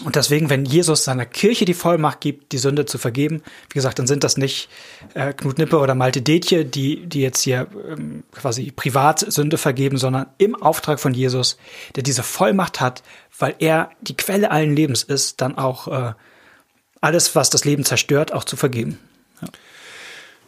und 0.06 0.16
deswegen, 0.16 0.50
wenn 0.50 0.64
Jesus 0.64 1.04
seiner 1.04 1.26
Kirche 1.26 1.66
die 1.66 1.74
Vollmacht 1.74 2.22
gibt, 2.22 2.54
die 2.54 2.58
Sünde 2.58 2.86
zu 2.86 2.98
vergeben, 2.98 3.44
wie 3.70 3.74
gesagt, 3.74 4.00
dann 4.00 4.08
sind 4.08 4.24
das 4.24 4.38
nicht 4.38 4.70
äh, 5.14 5.34
Knut 5.34 5.58
Nippe 5.58 5.78
oder 5.78 5.94
Malte 5.94 6.22
Detje, 6.22 6.64
die, 6.64 7.06
die 7.06 7.22
jetzt 7.22 7.42
hier 7.42 7.68
ähm, 7.90 8.24
quasi 8.32 8.72
privat 8.72 9.20
Sünde 9.20 9.58
vergeben, 9.58 9.98
sondern 9.98 10.28
im 10.38 10.56
Auftrag 10.56 11.02
von 11.02 11.14
Jesus, 11.14 11.58
der 11.96 12.04
diese 12.04 12.24
Vollmacht 12.24 12.80
hat, 12.80 13.04
weil 13.38 13.56
er 13.60 13.90
die 14.00 14.16
Quelle 14.16 14.52
allen 14.52 14.74
Lebens 14.74 15.04
ist, 15.04 15.42
dann 15.42 15.58
auch 15.58 15.88
äh, 15.88 16.14
alles, 17.02 17.36
was 17.36 17.50
das 17.50 17.66
Leben 17.66 17.84
zerstört, 17.84 18.32
auch 18.32 18.46
zu 18.46 18.56
vergeben. 18.56 19.00
Ja. 19.42 19.50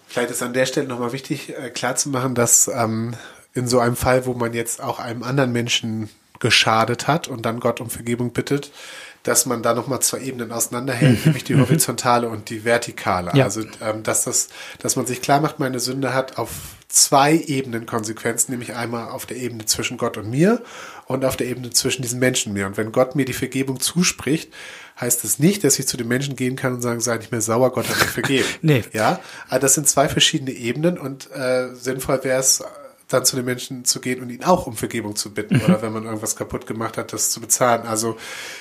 Vielleicht 0.08 0.32
ist 0.32 0.44
an 0.44 0.54
der 0.54 0.66
Stelle 0.66 0.88
nochmal 0.88 1.12
wichtig, 1.12 1.50
äh, 1.50 1.70
klarzumachen, 1.70 2.36
dass 2.36 2.70
ähm, 2.70 3.16
in 3.54 3.68
so 3.68 3.80
einem 3.80 3.98
Fall, 3.98 4.26
wo 4.26 4.34
man 4.34 4.54
jetzt 4.54 4.82
auch 4.82 5.00
einem 5.00 5.24
anderen 5.24 5.52
Menschen 5.52 6.10
geschadet 6.42 7.08
hat 7.08 7.30
und 7.30 7.46
dann 7.46 7.62
Gott 7.62 7.80
um 7.80 7.90
Vergebung 7.90 8.34
bittet, 8.34 8.72
dass 9.24 9.46
man 9.46 9.62
da 9.62 9.74
nochmal 9.74 10.02
zwei 10.02 10.20
Ebenen 10.22 10.52
auseinanderhält, 10.52 11.20
mhm. 11.20 11.26
nämlich 11.26 11.44
die 11.44 11.54
mhm. 11.54 11.62
horizontale 11.62 12.28
und 12.28 12.50
die 12.50 12.66
vertikale. 12.66 13.32
Ja. 13.34 13.46
Also, 13.46 13.62
ähm, 13.82 14.04
dass 14.04 14.26
das, 14.26 14.50
dass 14.80 14.96
man 14.96 15.06
sich 15.06 15.22
klar 15.22 15.40
macht, 15.40 15.60
meine 15.60 15.80
Sünde 15.80 16.14
hat 16.14 16.38
auf 16.38 16.50
zwei 16.88 17.36
Ebenen 17.36 17.86
Konsequenzen, 17.86 18.52
nämlich 18.52 18.76
einmal 18.76 19.10
auf 19.10 19.26
der 19.26 19.38
Ebene 19.38 19.66
zwischen 19.66 19.98
Gott 19.98 20.18
und 20.18 20.30
mir 20.30 20.62
und 21.06 21.24
auf 21.24 21.38
der 21.38 21.48
Ebene 21.48 21.70
zwischen 21.70 22.02
diesen 22.02 22.20
Menschen 22.20 22.52
mir. 22.54 22.66
Und 22.66 22.78
wenn 22.78 22.92
Gott 22.92 23.16
mir 23.16 23.26
die 23.26 23.34
Vergebung 23.34 23.80
zuspricht, 23.80 24.52
heißt 25.00 25.24
das 25.24 25.40
nicht, 25.40 25.64
dass 25.64 25.80
ich 25.80 25.88
zu 25.88 25.98
den 25.98 26.08
Menschen 26.08 26.36
gehen 26.36 26.56
kann 26.56 26.74
und 26.76 26.82
sagen, 26.82 27.00
sei 27.00 27.18
nicht 27.18 27.32
mehr 27.32 27.42
sauer, 27.42 27.72
Gott 27.72 27.88
hat 27.88 28.00
mir 28.00 28.06
vergeben. 28.06 28.46
nee. 28.62 28.84
Ja, 28.92 29.20
also 29.48 29.62
das 29.62 29.76
sind 29.76 29.88
zwei 29.88 30.10
verschiedene 30.10 30.52
Ebenen 30.52 30.98
und 30.98 31.32
äh, 31.32 31.74
sinnvoll 31.74 32.24
wäre 32.24 32.40
es, 32.40 32.64
dann 33.12 33.26
zu 33.26 33.36
den 33.36 33.46
Menschen 33.46 33.86
zu 33.86 34.00
gehen 34.02 34.22
und 34.22 34.30
ihn 34.30 34.44
auch 34.44 34.68
um 34.68 34.76
Vergebung 34.76 35.16
zu 35.16 35.34
bitten 35.34 35.58
mhm. 35.58 35.64
oder 35.64 35.82
wenn 35.82 35.94
man 35.94 36.06
irgendwas 36.06 36.36
kaputt 36.36 36.68
gemacht 36.68 36.98
hat, 36.98 37.14
das 37.14 37.32
zu 37.32 37.42
bezahlen. 37.42 37.86
Also 37.86 38.18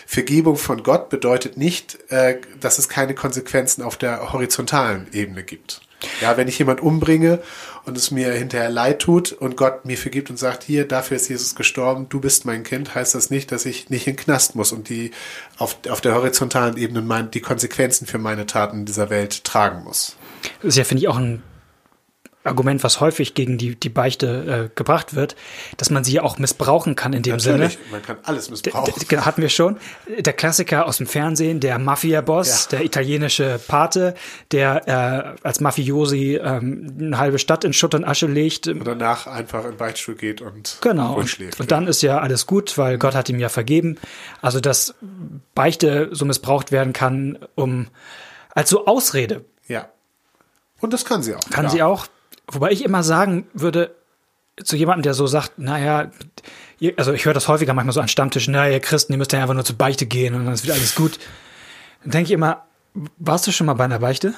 Vergebung 0.07 0.57
von 0.57 0.83
Gott 0.83 1.09
bedeutet 1.09 1.57
nicht, 1.57 1.99
äh, 2.11 2.39
dass 2.61 2.79
es 2.79 2.89
keine 2.89 3.15
Konsequenzen 3.15 3.83
auf 3.83 3.97
der 3.97 4.33
horizontalen 4.33 5.07
Ebene 5.13 5.43
gibt. 5.43 5.81
Ja, 6.21 6.37
wenn 6.37 6.49
ich 6.49 6.59
jemand 6.59 6.81
umbringe 6.81 7.41
und 7.85 7.97
es 7.97 8.11
mir 8.11 8.33
hinterher 8.33 8.71
leid 8.71 9.01
tut 9.01 9.33
und 9.33 9.57
Gott 9.57 9.85
mir 9.85 9.99
vergibt 9.99 10.31
und 10.31 10.39
sagt, 10.39 10.63
hier, 10.63 10.89
dafür 10.89 11.17
ist 11.17 11.29
Jesus 11.29 11.55
gestorben, 11.55 12.09
du 12.09 12.21
bist 12.21 12.45
mein 12.45 12.63
Kind, 12.63 12.95
heißt 12.95 13.15
das 13.15 13.31
nicht, 13.31 13.53
dass 13.53 13.67
ich 13.67 13.91
nicht 13.91 14.07
in 14.07 14.17
den 14.17 14.25
Knast 14.25 14.55
muss 14.55 14.73
und 14.73 14.89
die 14.89 15.11
auf, 15.59 15.77
auf 15.89 16.01
der 16.01 16.15
horizontalen 16.15 16.77
Ebene 16.77 17.03
mein, 17.03 17.31
die 17.31 17.41
Konsequenzen 17.41 18.07
für 18.07 18.19
meine 18.19 18.47
Taten 18.47 18.81
in 18.81 18.87
dieser 18.87 19.11
Welt 19.11 19.45
tragen 19.45 19.85
muss. 19.85 20.17
Das 20.63 20.71
ist 20.71 20.77
ja, 20.77 20.85
finde 20.85 21.03
ich, 21.03 21.09
auch 21.09 21.19
ein 21.19 21.43
Argument, 22.43 22.83
was 22.83 23.01
häufig 23.01 23.35
gegen 23.35 23.59
die, 23.59 23.77
die 23.77 23.91
Beichte 23.91 24.71
äh, 24.71 24.75
gebracht 24.75 25.15
wird, 25.15 25.37
dass 25.77 25.91
man 25.91 26.05
sie 26.05 26.13
ja 26.13 26.23
auch 26.23 26.39
missbrauchen 26.39 26.97
kann 26.97 27.13
in 27.13 27.23
dem 27.23 27.37
Natürlich, 27.37 27.75
Sinne. 27.75 27.85
man 27.91 28.03
kann 28.03 28.17
alles 28.23 28.49
missbrauchen. 28.49 28.95
D 29.11 29.19
hatten 29.19 29.43
wir 29.43 29.51
schon. 29.51 29.77
Der 30.09 30.33
Klassiker 30.33 30.87
aus 30.87 30.97
dem 30.97 31.07
Fernsehen, 31.07 31.61
der 31.61 31.79
Mafia-Boss, 31.79 32.69
ja. 32.71 32.79
der 32.79 32.87
italienische 32.87 33.61
Pate, 33.69 34.15
der 34.53 35.37
äh, 35.43 35.47
als 35.47 35.61
Mafiosi 35.61 36.41
ähm, 36.43 36.97
eine 36.99 37.19
halbe 37.19 37.39
Stadt 37.39 37.65
in 37.65 37.75
Schutt 37.75 37.95
und 37.95 38.05
Asche 38.05 38.27
legt. 38.27 38.69
Und 38.69 38.87
danach 38.87 39.27
einfach 39.27 39.67
in 39.67 39.77
Beichtstuhl 39.77 40.15
geht 40.15 40.41
und 40.41 40.79
genau. 40.81 41.17
Und, 41.17 41.39
und 41.59 41.71
dann 41.71 41.87
ist 41.87 42.01
ja 42.01 42.21
alles 42.21 42.47
gut, 42.47 42.79
weil 42.79 42.97
Gott 42.97 43.15
hat 43.15 43.29
ihm 43.29 43.39
ja 43.39 43.51
vergeben. 43.51 43.99
Also, 44.41 44.61
dass 44.61 44.95
Beichte 45.55 46.09
so 46.13 46.25
missbraucht 46.25 46.73
werden 46.73 46.95
kann, 46.95 47.39
um 47.55 47.89
als 48.55 48.71
so 48.71 48.87
Ausrede. 48.87 49.45
Ja. 49.69 49.91
Und 50.81 50.95
das 50.95 51.05
kann 51.05 51.23
sie 51.23 51.35
auch. 51.35 51.41
Kann 51.51 51.67
klar. 51.67 51.71
sie 51.71 51.83
auch. 51.83 52.07
Wobei 52.51 52.71
ich 52.73 52.85
immer 52.85 53.03
sagen 53.03 53.47
würde, 53.53 53.95
zu 54.63 54.77
jemandem, 54.77 55.03
der 55.03 55.15
so 55.15 55.27
sagt, 55.27 55.59
naja, 55.59 56.11
also 56.97 57.13
ich 57.13 57.25
höre 57.25 57.35
das 57.35 57.49
häufiger 57.49 57.73
manchmal 57.75 57.93
so 57.93 58.01
an 58.01 58.09
Stammtischen, 58.09 58.53
naja, 58.53 58.73
ihr 58.73 58.81
Christen, 58.81 59.13
ihr 59.13 59.19
müsst 59.19 59.33
ja 59.33 59.41
einfach 59.41 59.55
nur 59.55 59.65
zur 59.65 59.77
Beichte 59.77 60.07
gehen 60.07 60.35
und 60.35 60.45
dann 60.45 60.55
ist 60.55 60.65
wieder 60.65 60.75
alles 60.75 60.95
gut. 60.95 61.19
Dann 62.03 62.13
denke 62.13 62.29
ich 62.29 62.33
immer, 62.33 62.65
warst 63.19 63.47
du 63.47 63.53
schon 63.53 63.67
mal 63.67 63.75
bei 63.75 63.85
einer 63.85 64.01
Beichte? 64.01 64.35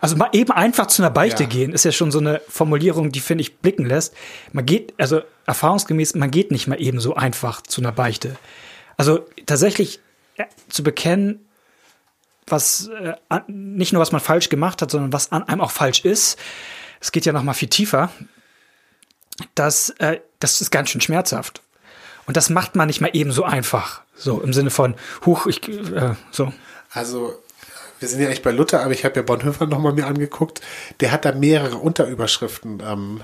Also 0.00 0.16
mal 0.16 0.28
eben 0.32 0.50
einfach 0.50 0.86
zu 0.86 1.02
einer 1.02 1.10
Beichte 1.10 1.44
ja. 1.44 1.48
gehen, 1.48 1.72
ist 1.72 1.84
ja 1.84 1.92
schon 1.92 2.10
so 2.10 2.18
eine 2.18 2.42
Formulierung, 2.48 3.10
die, 3.10 3.20
finde 3.20 3.42
ich, 3.42 3.56
blicken 3.58 3.86
lässt. 3.86 4.14
Man 4.52 4.66
geht, 4.66 4.92
also 4.98 5.22
erfahrungsgemäß, 5.46 6.14
man 6.16 6.30
geht 6.30 6.50
nicht 6.50 6.66
mal 6.66 6.80
eben 6.80 7.00
so 7.00 7.14
einfach 7.14 7.62
zu 7.62 7.80
einer 7.80 7.92
Beichte. 7.92 8.36
Also 8.96 9.26
tatsächlich 9.46 10.00
äh, 10.36 10.44
zu 10.68 10.82
bekennen, 10.82 11.40
was 12.46 12.88
äh, 12.88 13.14
nicht 13.46 13.92
nur 13.92 14.02
was 14.02 14.12
man 14.12 14.20
falsch 14.20 14.50
gemacht 14.50 14.82
hat, 14.82 14.90
sondern 14.90 15.12
was 15.12 15.32
an 15.32 15.44
einem 15.44 15.62
auch 15.62 15.70
falsch 15.70 16.04
ist, 16.04 16.38
es 17.04 17.12
geht 17.12 17.26
ja 17.26 17.34
noch 17.34 17.42
mal 17.42 17.52
viel 17.52 17.68
tiefer, 17.68 18.10
das, 19.54 19.90
äh, 19.98 20.20
das 20.40 20.62
ist 20.62 20.70
ganz 20.70 20.88
schön 20.88 21.02
schmerzhaft. 21.02 21.60
Und 22.24 22.38
das 22.38 22.48
macht 22.48 22.76
man 22.76 22.86
nicht 22.86 23.02
mal 23.02 23.10
eben 23.12 23.30
so 23.30 23.44
einfach. 23.44 24.00
So 24.16 24.40
im 24.40 24.54
Sinne 24.54 24.70
von, 24.70 24.94
huch, 25.26 25.46
ich, 25.46 25.68
äh, 25.68 26.14
so. 26.30 26.50
Also, 26.90 27.34
wir 28.00 28.08
sind 28.08 28.22
ja 28.22 28.30
echt 28.30 28.42
bei 28.42 28.52
Luther, 28.52 28.80
aber 28.80 28.92
ich 28.92 29.04
habe 29.04 29.16
ja 29.16 29.22
Bonhoeffer 29.22 29.66
noch 29.66 29.80
mal 29.80 29.92
mir 29.92 30.06
angeguckt. 30.06 30.62
Der 31.00 31.12
hat 31.12 31.26
da 31.26 31.32
mehrere 31.32 31.76
Unterüberschriften 31.76 32.82
ähm, 32.82 33.20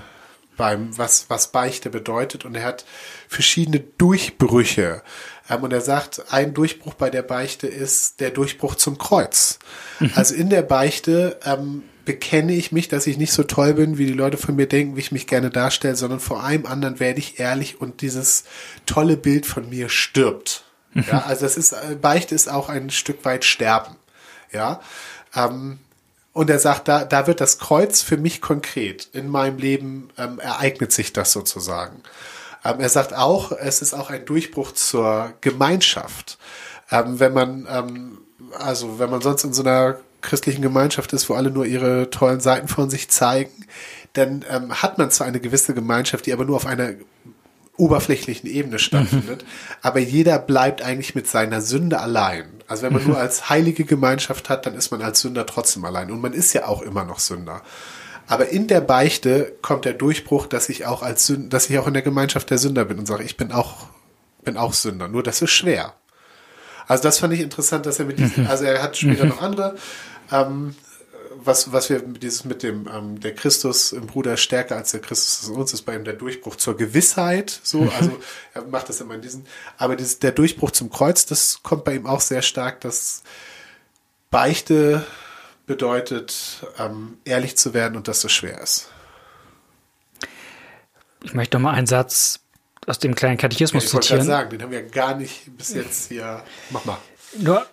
beim, 0.57 0.95
was, 0.95 1.31
was 1.31 1.51
Beichte 1.51 1.89
bedeutet. 1.89 2.45
Und 2.45 2.53
er 2.53 2.63
hat 2.63 2.85
verschiedene 3.27 3.79
Durchbrüche. 3.79 5.01
Ähm, 5.49 5.63
und 5.63 5.73
er 5.73 5.81
sagt, 5.81 6.31
ein 6.31 6.53
Durchbruch 6.53 6.93
bei 6.93 7.09
der 7.09 7.23
Beichte 7.23 7.65
ist 7.65 8.19
der 8.19 8.29
Durchbruch 8.29 8.75
zum 8.75 8.99
Kreuz. 8.99 9.57
Mhm. 9.99 10.11
Also 10.13 10.35
in 10.35 10.51
der 10.51 10.61
Beichte 10.61 11.39
ähm, 11.43 11.81
bekenne 12.05 12.53
ich 12.53 12.71
mich, 12.71 12.87
dass 12.87 13.07
ich 13.07 13.17
nicht 13.17 13.33
so 13.33 13.43
toll 13.43 13.73
bin, 13.75 13.97
wie 13.97 14.05
die 14.05 14.13
Leute 14.13 14.37
von 14.37 14.55
mir 14.55 14.67
denken, 14.67 14.95
wie 14.95 15.01
ich 15.01 15.11
mich 15.11 15.27
gerne 15.27 15.49
darstelle, 15.49 15.95
sondern 15.95 16.19
vor 16.19 16.43
allem 16.43 16.65
anderen 16.65 16.99
werde 16.99 17.19
ich 17.19 17.39
ehrlich 17.39 17.79
und 17.79 18.01
dieses 18.01 18.43
tolle 18.85 19.17
Bild 19.17 19.45
von 19.45 19.69
mir 19.69 19.89
stirbt. 19.89 20.63
Mhm. 20.93 21.05
Ja, 21.09 21.23
also 21.25 21.45
das 21.45 21.57
ist, 21.57 21.73
äh, 21.73 21.95
Beichte 22.01 22.35
ist 22.35 22.49
auch 22.49 22.69
ein 22.69 22.89
Stück 22.89 23.23
weit 23.25 23.45
Sterben. 23.45 23.95
Ja, 24.51 24.81
ähm, 25.35 25.79
und 26.33 26.49
er 26.49 26.59
sagt, 26.59 26.87
da, 26.87 27.03
da 27.03 27.27
wird 27.27 27.41
das 27.41 27.59
Kreuz 27.59 28.01
für 28.01 28.17
mich 28.17 28.41
konkret. 28.41 29.09
In 29.13 29.27
meinem 29.27 29.57
Leben 29.57 30.09
ähm, 30.17 30.39
ereignet 30.39 30.91
sich 30.93 31.11
das 31.11 31.31
sozusagen. 31.31 32.03
Ähm, 32.63 32.79
er 32.79 32.89
sagt 32.89 33.13
auch, 33.13 33.51
es 33.51 33.81
ist 33.81 33.93
auch 33.93 34.09
ein 34.09 34.25
Durchbruch 34.25 34.71
zur 34.71 35.33
Gemeinschaft. 35.41 36.37
Ähm, 36.89 37.19
wenn 37.19 37.33
man, 37.33 37.67
ähm, 37.69 38.17
also 38.57 38.99
wenn 38.99 39.09
man 39.09 39.21
sonst 39.21 39.43
in 39.43 39.53
so 39.53 39.63
einer 39.63 39.97
christlichen 40.21 40.61
Gemeinschaft 40.61 41.13
ist, 41.13 41.29
wo 41.29 41.33
alle 41.33 41.51
nur 41.51 41.65
ihre 41.65 42.09
tollen 42.09 42.39
Seiten 42.39 42.67
von 42.67 42.89
sich 42.89 43.09
zeigen, 43.09 43.51
dann 44.13 44.45
ähm, 44.49 44.81
hat 44.81 44.97
man 44.97 45.11
zwar 45.11 45.27
eine 45.27 45.39
gewisse 45.39 45.73
Gemeinschaft, 45.73 46.25
die 46.25 46.33
aber 46.33 46.45
nur 46.45 46.55
auf 46.55 46.65
einer 46.65 46.93
oberflächlichen 47.77 48.49
Ebene 48.49 48.79
stattfindet, 48.79 49.43
mhm. 49.43 49.75
aber 49.81 49.99
jeder 49.99 50.37
bleibt 50.39 50.81
eigentlich 50.81 51.15
mit 51.15 51.27
seiner 51.27 51.61
Sünde 51.61 51.99
allein. 51.99 52.45
Also 52.67 52.83
wenn 52.83 52.93
man 52.93 53.01
mhm. 53.01 53.09
nur 53.09 53.17
als 53.17 53.49
heilige 53.49 53.85
Gemeinschaft 53.85 54.49
hat, 54.49 54.65
dann 54.65 54.75
ist 54.75 54.91
man 54.91 55.01
als 55.01 55.21
Sünder 55.21 55.45
trotzdem 55.45 55.85
allein 55.85 56.11
und 56.11 56.21
man 56.21 56.33
ist 56.33 56.53
ja 56.53 56.67
auch 56.67 56.81
immer 56.81 57.05
noch 57.05 57.19
Sünder. 57.19 57.61
Aber 58.27 58.49
in 58.49 58.67
der 58.67 58.81
Beichte 58.81 59.53
kommt 59.61 59.85
der 59.85 59.93
Durchbruch, 59.93 60.45
dass 60.45 60.69
ich 60.69 60.85
auch 60.85 61.01
als 61.01 61.25
Sünder, 61.25 61.49
dass 61.49 61.69
ich 61.69 61.79
auch 61.79 61.87
in 61.87 61.93
der 61.93 62.03
Gemeinschaft 62.03 62.49
der 62.49 62.59
Sünder 62.59 62.85
bin 62.85 62.99
und 62.99 63.07
sage, 63.07 63.23
ich 63.23 63.35
bin 63.35 63.51
auch 63.51 63.87
bin 64.43 64.57
auch 64.57 64.73
Sünder. 64.73 65.07
Nur 65.07 65.23
das 65.23 65.41
ist 65.41 65.51
schwer. 65.51 65.93
Also 66.87 67.03
das 67.03 67.19
fand 67.19 67.33
ich 67.33 67.41
interessant, 67.41 67.85
dass 67.85 67.99
er 67.99 68.05
mit 68.05 68.19
diesem, 68.19 68.43
mhm. 68.43 68.49
also 68.49 68.65
er 68.65 68.81
hat 68.81 68.97
später 68.97 69.25
noch 69.25 69.41
andere 69.41 69.75
ähm, 70.31 70.75
was, 71.43 71.71
was 71.71 71.89
wir 71.89 71.99
dieses 71.99 72.45
mit 72.45 72.63
dem, 72.63 72.87
ähm, 72.87 73.19
der 73.19 73.33
Christus 73.33 73.91
im 73.91 74.07
Bruder 74.07 74.37
stärker 74.37 74.75
als 74.75 74.91
der 74.91 75.01
Christus 75.01 75.49
in 75.49 75.55
uns 75.55 75.73
ist 75.73 75.83
bei 75.83 75.95
ihm 75.95 76.03
der 76.03 76.13
Durchbruch 76.13 76.55
zur 76.55 76.77
Gewissheit, 76.77 77.59
so, 77.63 77.81
mhm. 77.81 77.91
also 77.97 78.19
er 78.53 78.63
macht 78.65 78.89
das 78.89 79.01
immer 79.01 79.15
in 79.15 79.21
diesen, 79.21 79.45
aber 79.77 79.95
dieses, 79.95 80.19
der 80.19 80.31
Durchbruch 80.31 80.71
zum 80.71 80.89
Kreuz, 80.89 81.25
das 81.25 81.63
kommt 81.63 81.83
bei 81.83 81.95
ihm 81.95 82.05
auch 82.05 82.21
sehr 82.21 82.41
stark, 82.41 82.81
dass 82.81 83.23
Beichte 84.29 85.05
bedeutet, 85.65 86.65
ähm, 86.77 87.17
ehrlich 87.25 87.57
zu 87.57 87.73
werden 87.73 87.95
und 87.95 88.07
dass 88.07 88.21
das 88.21 88.31
schwer 88.31 88.59
ist. 88.61 88.89
Ich 91.23 91.33
möchte 91.33 91.57
noch 91.57 91.63
mal 91.63 91.73
einen 91.73 91.87
Satz 91.87 92.39
aus 92.87 92.99
dem 92.99 93.15
kleinen 93.15 93.37
Katechismus 93.37 93.91
ja, 93.91 93.99
ich 93.99 94.05
zitieren. 94.05 94.25
Sagen, 94.25 94.49
den 94.49 94.61
haben 94.61 94.71
wir 94.71 94.83
gar 94.83 95.15
nicht 95.15 95.55
bis 95.55 95.73
jetzt 95.73 96.09
hier. 96.09 96.43
Mach 96.71 96.83
mal. 96.85 96.97
Nur 97.37 97.65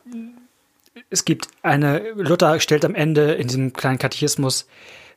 es 1.11 1.24
gibt 1.24 1.48
eine, 1.62 2.11
Luther 2.14 2.58
stellt 2.61 2.84
am 2.84 2.94
Ende 2.94 3.32
in 3.34 3.48
diesem 3.48 3.72
kleinen 3.72 3.98
Katechismus 3.98 4.66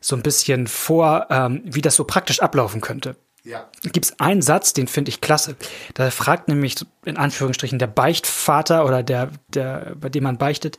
so 0.00 0.16
ein 0.16 0.22
bisschen 0.22 0.66
vor, 0.66 1.26
ähm, 1.30 1.62
wie 1.64 1.80
das 1.80 1.94
so 1.94 2.04
praktisch 2.04 2.40
ablaufen 2.40 2.80
könnte. 2.80 3.16
Ja. 3.44 3.68
Gibt 3.82 4.06
es 4.06 4.20
einen 4.20 4.42
Satz, 4.42 4.72
den 4.72 4.86
finde 4.86 5.08
ich 5.08 5.20
klasse. 5.20 5.56
Da 5.94 6.10
fragt 6.10 6.48
nämlich 6.48 6.76
in 7.04 7.16
Anführungsstrichen 7.16 7.78
der 7.78 7.88
Beichtvater 7.88 8.84
oder 8.84 9.02
der, 9.02 9.30
der, 9.48 9.94
bei 10.00 10.08
dem 10.08 10.24
man 10.24 10.38
beichtet, 10.38 10.78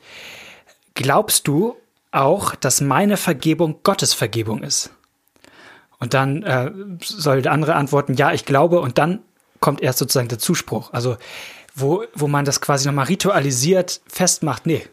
glaubst 0.93 1.47
du, 1.47 1.75
auch, 2.13 2.55
dass 2.55 2.79
meine 2.79 3.17
Vergebung 3.17 3.79
Gottes 3.83 4.13
Vergebung 4.13 4.63
ist. 4.63 4.91
Und 5.99 6.13
dann 6.13 6.43
äh, 6.43 6.71
soll 7.03 7.41
der 7.41 7.51
andere 7.51 7.75
antworten, 7.75 8.13
ja, 8.13 8.31
ich 8.33 8.45
glaube, 8.45 8.81
und 8.81 8.97
dann 8.97 9.19
kommt 9.59 9.81
erst 9.81 9.99
sozusagen 9.99 10.27
der 10.27 10.39
Zuspruch. 10.39 10.93
Also 10.93 11.17
wo, 11.73 12.03
wo 12.13 12.27
man 12.27 12.45
das 12.45 12.61
quasi 12.61 12.87
nochmal 12.87 13.05
ritualisiert 13.05 14.01
festmacht, 14.07 14.65
nee. 14.65 14.87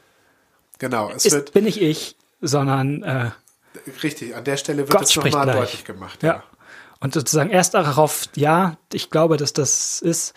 Genau, 0.79 1.11
es 1.11 1.27
ist, 1.27 1.33
wird 1.33 1.53
bin 1.53 1.65
nicht 1.65 1.81
ich, 1.81 2.17
sondern 2.41 3.03
äh, 3.03 3.31
richtig, 4.03 4.35
an 4.35 4.45
der 4.45 4.57
Stelle 4.57 4.79
wird 4.79 4.91
Gott 4.91 5.03
es 5.03 5.17
nochmal 5.17 5.47
deutlich 5.47 5.85
gemacht. 5.85 6.23
Ja. 6.23 6.29
ja. 6.29 6.43
Und 7.01 7.15
sozusagen 7.15 7.51
erst 7.51 7.75
darauf, 7.75 8.29
ja, 8.35 8.77
ich 8.93 9.11
glaube, 9.11 9.37
dass 9.37 9.53
das 9.53 10.01
ist, 10.01 10.35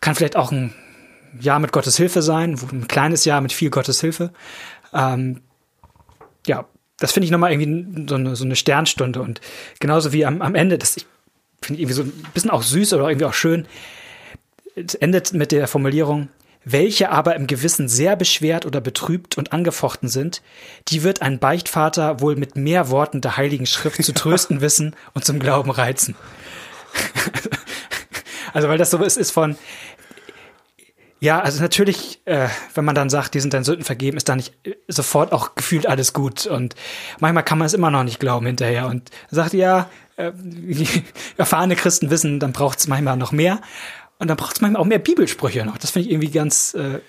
kann 0.00 0.14
vielleicht 0.14 0.36
auch 0.36 0.50
ein 0.50 0.74
Jahr 1.38 1.58
mit 1.58 1.72
Gottes 1.72 1.96
Hilfe 1.96 2.22
sein, 2.22 2.58
ein 2.72 2.88
kleines 2.88 3.24
Jahr 3.24 3.40
mit 3.40 3.52
viel 3.52 3.70
Gottes 3.70 4.00
Hilfe. 4.00 4.32
Ähm, 4.92 5.42
ja, 6.46 6.66
das 6.98 7.12
finde 7.12 7.26
ich 7.26 7.30
nochmal 7.30 7.52
irgendwie 7.52 8.08
so 8.08 8.14
eine, 8.14 8.36
so 8.36 8.44
eine 8.44 8.56
Sternstunde. 8.56 9.20
Und 9.20 9.40
genauso 9.80 10.12
wie 10.12 10.24
am, 10.24 10.40
am 10.40 10.54
Ende, 10.54 10.78
das 10.78 10.94
finde 11.60 11.74
ich 11.74 11.80
irgendwie 11.80 11.94
so 11.94 12.02
ein 12.02 12.26
bisschen 12.32 12.50
auch 12.50 12.62
süß 12.62 12.94
oder 12.94 13.08
irgendwie 13.08 13.26
auch 13.26 13.34
schön, 13.34 13.66
endet 15.00 15.32
mit 15.32 15.52
der 15.52 15.68
Formulierung, 15.68 16.28
welche 16.64 17.10
aber 17.10 17.34
im 17.36 17.46
Gewissen 17.46 17.88
sehr 17.88 18.16
beschwert 18.16 18.66
oder 18.66 18.80
betrübt 18.80 19.38
und 19.38 19.52
angefochten 19.52 20.08
sind, 20.08 20.42
die 20.88 21.02
wird 21.02 21.22
ein 21.22 21.38
Beichtvater 21.38 22.20
wohl 22.20 22.36
mit 22.36 22.56
mehr 22.56 22.90
Worten 22.90 23.20
der 23.20 23.36
Heiligen 23.36 23.66
Schrift 23.66 24.02
zu 24.02 24.12
trösten 24.14 24.60
wissen 24.60 24.94
und 25.14 25.24
zum 25.24 25.38
Glauben 25.38 25.70
reizen. 25.70 26.14
also 28.52 28.68
weil 28.68 28.78
das 28.78 28.90
so 28.90 28.98
ist, 28.98 29.16
ist 29.16 29.30
von, 29.30 29.56
ja, 31.20 31.40
also 31.40 31.60
natürlich, 31.60 32.20
äh, 32.26 32.48
wenn 32.74 32.84
man 32.84 32.94
dann 32.94 33.10
sagt, 33.10 33.34
die 33.34 33.40
sind 33.40 33.52
deinen 33.52 33.64
Sünden 33.64 33.84
vergeben, 33.84 34.16
ist 34.16 34.28
da 34.28 34.36
nicht 34.36 34.54
sofort 34.86 35.32
auch 35.32 35.56
gefühlt 35.56 35.86
alles 35.86 36.12
gut. 36.12 36.46
Und 36.46 36.76
manchmal 37.18 37.42
kann 37.42 37.58
man 37.58 37.66
es 37.66 37.74
immer 37.74 37.90
noch 37.90 38.04
nicht 38.04 38.20
glauben 38.20 38.46
hinterher 38.46 38.86
und 38.86 39.10
sagt, 39.30 39.52
ja, 39.52 39.88
äh, 40.16 40.32
erfahrene 41.36 41.74
Christen 41.74 42.10
wissen, 42.10 42.38
dann 42.38 42.52
braucht 42.52 42.78
es 42.78 42.86
manchmal 42.86 43.16
noch 43.16 43.32
mehr. 43.32 43.60
Und 44.18 44.28
dann 44.28 44.36
braucht 44.36 44.56
es 44.56 44.60
manchmal 44.60 44.82
auch 44.82 44.86
mehr 44.86 44.98
Bibelsprüche 44.98 45.64
noch. 45.64 45.78
Das 45.78 45.90
finde 45.90 46.08
ich 46.08 46.12
irgendwie 46.12 46.30
ganz. 46.30 46.74
Äh, 46.74 47.00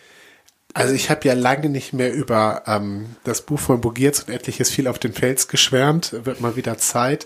also 0.74 0.94
ich 0.94 1.10
habe 1.10 1.28
ja 1.28 1.34
lange 1.34 1.70
nicht 1.70 1.94
mehr 1.94 2.14
über 2.14 2.64
ähm, 2.68 3.16
das 3.24 3.42
Buch 3.42 3.60
von 3.60 3.82
Bogierz 3.82 4.20
und 4.20 4.34
etliches 4.34 4.70
viel 4.70 4.88
auf 4.88 5.00
den 5.00 5.14
Fels 5.14 5.48
geschwärmt. 5.48 6.14
Wird 6.26 6.42
mal 6.42 6.56
wieder 6.56 6.78
Zeit. 6.78 7.26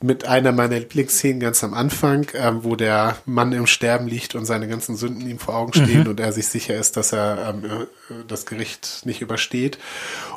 Mit 0.00 0.26
einer 0.26 0.52
meiner 0.52 0.78
Lieblingsszenen 0.78 1.40
ganz 1.40 1.64
am 1.64 1.74
Anfang, 1.74 2.28
ähm, 2.34 2.62
wo 2.62 2.76
der 2.76 3.16
Mann 3.24 3.52
im 3.52 3.66
Sterben 3.66 4.06
liegt 4.06 4.36
und 4.36 4.44
seine 4.44 4.68
ganzen 4.68 4.94
Sünden 4.94 5.28
ihm 5.28 5.40
vor 5.40 5.56
Augen 5.56 5.72
stehen 5.72 6.04
mhm. 6.04 6.10
und 6.10 6.20
er 6.20 6.32
sich 6.32 6.46
sicher 6.46 6.76
ist, 6.76 6.96
dass 6.96 7.12
er 7.12 7.48
ähm, 7.48 7.64
äh, 7.64 8.14
das 8.28 8.46
Gericht 8.46 9.04
nicht 9.04 9.20
übersteht. 9.20 9.78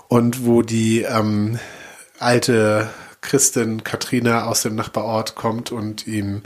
Und 0.07 0.45
wo 0.45 0.63
die 0.63 1.03
ähm, 1.03 1.59
alte 2.17 2.89
Christin 3.21 3.83
Katrina 3.83 4.45
aus 4.45 4.63
dem 4.63 4.75
Nachbarort 4.75 5.35
kommt 5.35 5.71
und 5.71 6.07
ihm 6.07 6.41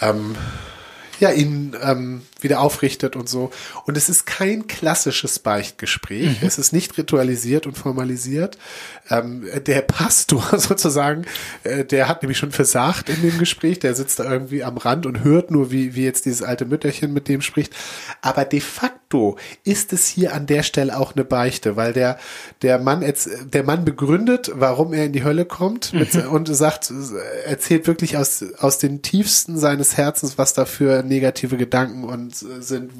ähm, 0.00 0.36
ja, 1.20 1.30
ihn 1.30 1.76
ähm, 1.82 2.22
wieder 2.40 2.60
aufrichtet 2.60 3.16
und 3.16 3.28
so. 3.28 3.50
Und 3.86 3.96
es 3.96 4.08
ist 4.08 4.26
kein 4.26 4.66
klassisches 4.66 5.38
Beichtgespräch. 5.38 6.40
Mhm. 6.40 6.46
Es 6.46 6.58
ist 6.58 6.72
nicht 6.72 6.96
ritualisiert 6.98 7.66
und 7.66 7.76
formalisiert. 7.76 8.58
Ähm, 9.10 9.46
der 9.66 9.82
Pastor 9.82 10.42
sozusagen, 10.58 11.24
äh, 11.62 11.84
der 11.84 12.08
hat 12.08 12.22
nämlich 12.22 12.38
schon 12.38 12.52
versagt 12.52 13.08
in 13.08 13.22
dem 13.22 13.38
Gespräch. 13.38 13.78
Der 13.78 13.94
sitzt 13.94 14.18
da 14.18 14.30
irgendwie 14.30 14.64
am 14.64 14.76
Rand 14.76 15.06
und 15.06 15.24
hört 15.24 15.50
nur, 15.50 15.70
wie, 15.70 15.94
wie 15.94 16.04
jetzt 16.04 16.26
dieses 16.26 16.42
alte 16.42 16.64
Mütterchen 16.64 17.12
mit 17.12 17.28
dem 17.28 17.42
spricht. 17.42 17.74
Aber 18.20 18.44
de 18.44 18.60
facto 18.60 19.03
ist 19.64 19.92
es 19.92 20.06
hier 20.06 20.34
an 20.34 20.46
der 20.46 20.62
Stelle 20.62 20.98
auch 20.98 21.14
eine 21.14 21.24
Beichte, 21.24 21.76
weil 21.76 21.92
der, 21.92 22.18
der 22.62 22.78
Mann, 22.78 23.04
der 23.52 23.62
Mann 23.64 23.84
begründet, 23.84 24.50
warum 24.54 24.92
er 24.92 25.04
in 25.06 25.12
die 25.12 25.24
Hölle 25.24 25.44
kommt 25.44 25.92
mit, 25.92 26.14
mhm. 26.14 26.30
und 26.30 26.54
sagt, 26.54 26.92
erzählt 27.46 27.86
wirklich 27.86 28.16
aus, 28.16 28.44
aus 28.58 28.78
den 28.78 29.02
tiefsten 29.02 29.58
seines 29.58 29.96
Herzens, 29.96 30.38
was 30.38 30.54
da 30.54 30.64
für 30.64 31.02
negative 31.02 31.56
Gedanken 31.56 32.04
und 32.04 32.34
sind 32.34 32.92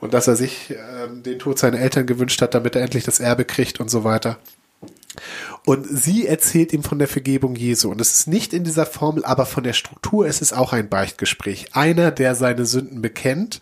und 0.00 0.14
dass 0.14 0.26
er 0.26 0.36
sich 0.36 0.70
äh, 0.70 0.76
den 1.08 1.38
Tod 1.38 1.58
seiner 1.58 1.78
Eltern 1.78 2.06
gewünscht 2.06 2.40
hat, 2.42 2.54
damit 2.54 2.76
er 2.76 2.82
endlich 2.82 3.04
das 3.04 3.20
Erbe 3.20 3.44
kriegt 3.44 3.80
und 3.80 3.90
so 3.90 4.04
weiter. 4.04 4.38
Und 5.64 5.86
sie 5.88 6.26
erzählt 6.26 6.72
ihm 6.72 6.82
von 6.82 6.98
der 6.98 7.08
Vergebung 7.08 7.56
Jesu. 7.56 7.90
Und 7.90 8.00
es 8.00 8.12
ist 8.14 8.26
nicht 8.26 8.52
in 8.52 8.64
dieser 8.64 8.86
Formel, 8.86 9.24
aber 9.24 9.46
von 9.46 9.64
der 9.64 9.72
Struktur 9.72 10.26
ist 10.26 10.42
es 10.42 10.52
auch 10.52 10.72
ein 10.72 10.88
Beichtgespräch. 10.88 11.68
Einer, 11.72 12.10
der 12.10 12.34
seine 12.34 12.66
Sünden 12.66 13.02
bekennt 13.02 13.60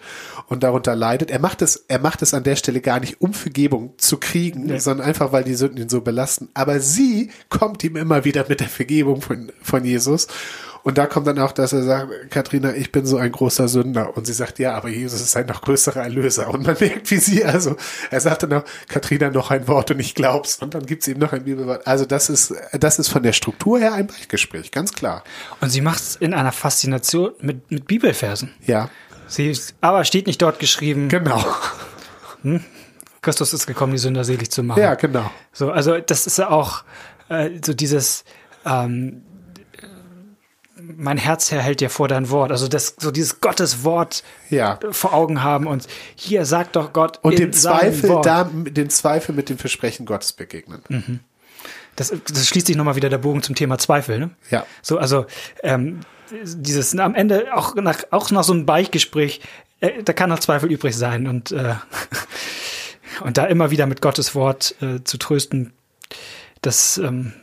und 0.49 0.63
darunter 0.63 0.95
leidet. 0.95 1.31
Er 1.31 1.39
macht 1.39 1.63
es, 1.63 1.85
er 1.89 1.99
macht 1.99 2.23
es 2.23 2.35
an 2.35 2.45
der 2.45 2.57
Stelle 2.57 2.81
gar 2.81 3.01
nicht, 3.01 3.21
um 3.21 3.35
Vergebung 3.35 3.95
zu 3.99 4.19
kriegen, 4.19 4.65
nee. 4.65 4.79
sondern 4.79 5.07
einfach, 5.07 5.33
weil 5.33 5.45
die 5.45 5.55
Sünden 5.55 5.79
ihn 5.79 5.89
so 5.89 6.01
belasten. 6.01 6.49
Aber 6.55 6.81
sie 6.81 7.31
kommt 7.49 7.85
ihm 7.85 7.97
immer 7.97 8.25
wieder 8.25 8.47
mit 8.49 8.61
der 8.61 8.69
Vergebung 8.69 9.21
von, 9.21 9.53
von 9.63 9.85
Jesus. 9.85 10.29
Und 10.85 10.99
da 10.99 11.07
kommt 11.07 11.29
dann 11.29 11.39
auch, 11.39 11.53
dass 11.53 11.73
er 11.73 11.83
sagt, 11.85 12.31
Katrina, 12.31 12.75
ich 12.75 12.91
bin 12.91 13.07
so 13.07 13.17
ein 13.17 13.31
großer 13.31 13.69
Sünder. 13.69 14.17
Und 14.17 14.27
sie 14.27 14.33
sagt, 14.33 14.59
ja, 14.59 14.75
aber 14.75 14.89
Jesus 14.89 15.21
ist 15.21 15.37
ein 15.37 15.47
noch 15.47 15.63
größerer 15.63 16.03
Erlöser. 16.03 16.49
Und 16.49 16.67
man 16.67 16.77
merkt, 16.81 17.11
wie 17.11 17.19
sie, 17.19 17.45
also, 17.45 17.77
er 18.11 18.21
sagt 18.21 18.43
dann 18.43 18.53
auch, 18.55 18.65
Katrina, 18.89 19.31
noch 19.31 19.51
ein 19.51 19.69
Wort 19.69 19.93
und 19.93 20.01
ich 20.01 20.15
glaub's. 20.15 20.57
Und 20.61 20.75
dann 20.75 20.85
gibt's 20.85 21.07
ihm 21.07 21.19
noch 21.19 21.33
ein 21.33 21.45
Bibelwort. 21.45 21.87
Also 21.87 22.05
das 22.05 22.29
ist, 22.29 22.55
das 22.73 22.99
ist 22.99 23.09
von 23.09 23.23
der 23.23 23.33
Struktur 23.33 23.79
her 23.79 23.95
ein 23.95 24.09
Beichtgespräch, 24.09 24.73
ganz 24.73 24.93
klar. 24.93 25.23
Und 25.61 25.71
sie 25.71 25.81
macht's 25.81 26.17
in 26.17 26.35
einer 26.35 26.53
Faszination 26.53 27.33
mit, 27.41 27.71
mit 27.71 27.87
Bibelversen. 27.87 28.53
Ja. 28.67 28.91
Sie, 29.29 29.57
aber 29.81 30.05
steht 30.05 30.27
nicht 30.27 30.43
dort 30.43 30.59
geschrieben. 30.59 31.09
Genau. 31.09 31.45
Hm? 32.43 32.63
Christus 33.23 33.55
ist 33.55 33.69
gekommen, 33.69 33.93
die 33.93 33.99
Sünder 33.99 34.25
selig 34.25 34.51
zu 34.51 34.65
machen. 34.65 34.81
Ja, 34.81 34.95
genau. 34.95 35.31
So, 35.53 35.71
also 35.71 35.99
das 35.99 36.27
ist 36.27 36.39
ja 36.39 36.51
auch 36.51 36.83
äh, 37.29 37.51
so 37.65 37.73
dieses, 37.73 38.25
ähm, 38.67 39.23
mein 40.97 41.17
Herz 41.19 41.51
hält 41.51 41.81
dir 41.81 41.91
vor 41.91 42.09
dein 42.09 42.31
Wort. 42.31 42.51
Also 42.51 42.69
das, 42.69 42.97
so 42.99 43.11
dieses 43.11 43.41
Gottes 43.41 43.85
Wort 43.85 44.23
ja. 44.51 44.79
vor 44.91 45.13
Augen 45.13 45.43
haben 45.43 45.67
und 45.67 45.87
hier 46.15 46.45
sagt 46.45 46.77
doch 46.77 46.93
Gott 46.93 47.19
und 47.23 47.39
dem 47.39 47.53
Zweifel 47.53 48.21
da, 48.23 48.51
den 48.53 48.91
Zweifel 48.91 49.35
mit 49.35 49.49
dem 49.49 49.59
Versprechen 49.59 50.07
Gottes 50.07 50.33
begegnen. 50.33 50.83
Mhm. 50.89 51.21
Das, 51.97 52.13
das 52.27 52.49
schließt 52.49 52.67
sich 52.67 52.77
nochmal 52.77 52.97
wieder 52.97 53.11
der 53.11 53.19
Bogen 53.19 53.43
zum 53.43 53.55
Thema 53.55 53.79
Zweifel, 53.79 54.19
ne? 54.19 54.31
Ja. 54.51 54.65
So, 54.81 54.99
also 54.99 55.27
ähm, 55.63 56.01
dieses 56.31 56.97
am 56.99 57.15
Ende 57.15 57.55
auch 57.55 57.75
nach 57.75 58.05
auch 58.11 58.31
nach 58.31 58.45
so 58.45 58.55
einem 58.55 58.65
Beichtgespräch, 58.65 59.41
äh, 59.81 60.03
da 60.03 60.13
kann 60.13 60.31
noch 60.31 60.39
Zweifel 60.39 60.73
übrig 60.73 60.97
sein 60.97 61.27
und 61.27 61.53
äh, 61.53 61.75
und 63.25 63.37
da 63.37 63.45
immer 63.45 63.71
wieder 63.71 63.87
mit 63.87 64.01
Gottes 64.01 64.35
Wort 64.35 64.75
äh, 64.81 65.05
zu 65.05 65.19
trösten, 65.19 65.75
das 66.63 66.97
ähm, 66.97 67.35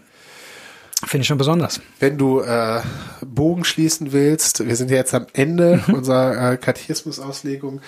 Finde 1.10 1.24
ich 1.24 1.28
schon 1.28 1.40
besonders. 1.40 1.82
Wenn 2.00 2.20
du 2.20 2.42
äh, 2.42 2.82
Bogen 3.26 3.64
schließen 3.64 4.12
willst, 4.12 4.64
wir 4.68 4.76
sind 4.76 4.92
ja 4.92 4.98
jetzt 4.98 5.16
am 5.16 5.26
Ende 5.34 5.82
mhm. 5.88 5.96
unserer 5.96 6.52
äh, 6.52 6.58
Katechismusauslegung. 6.58 7.82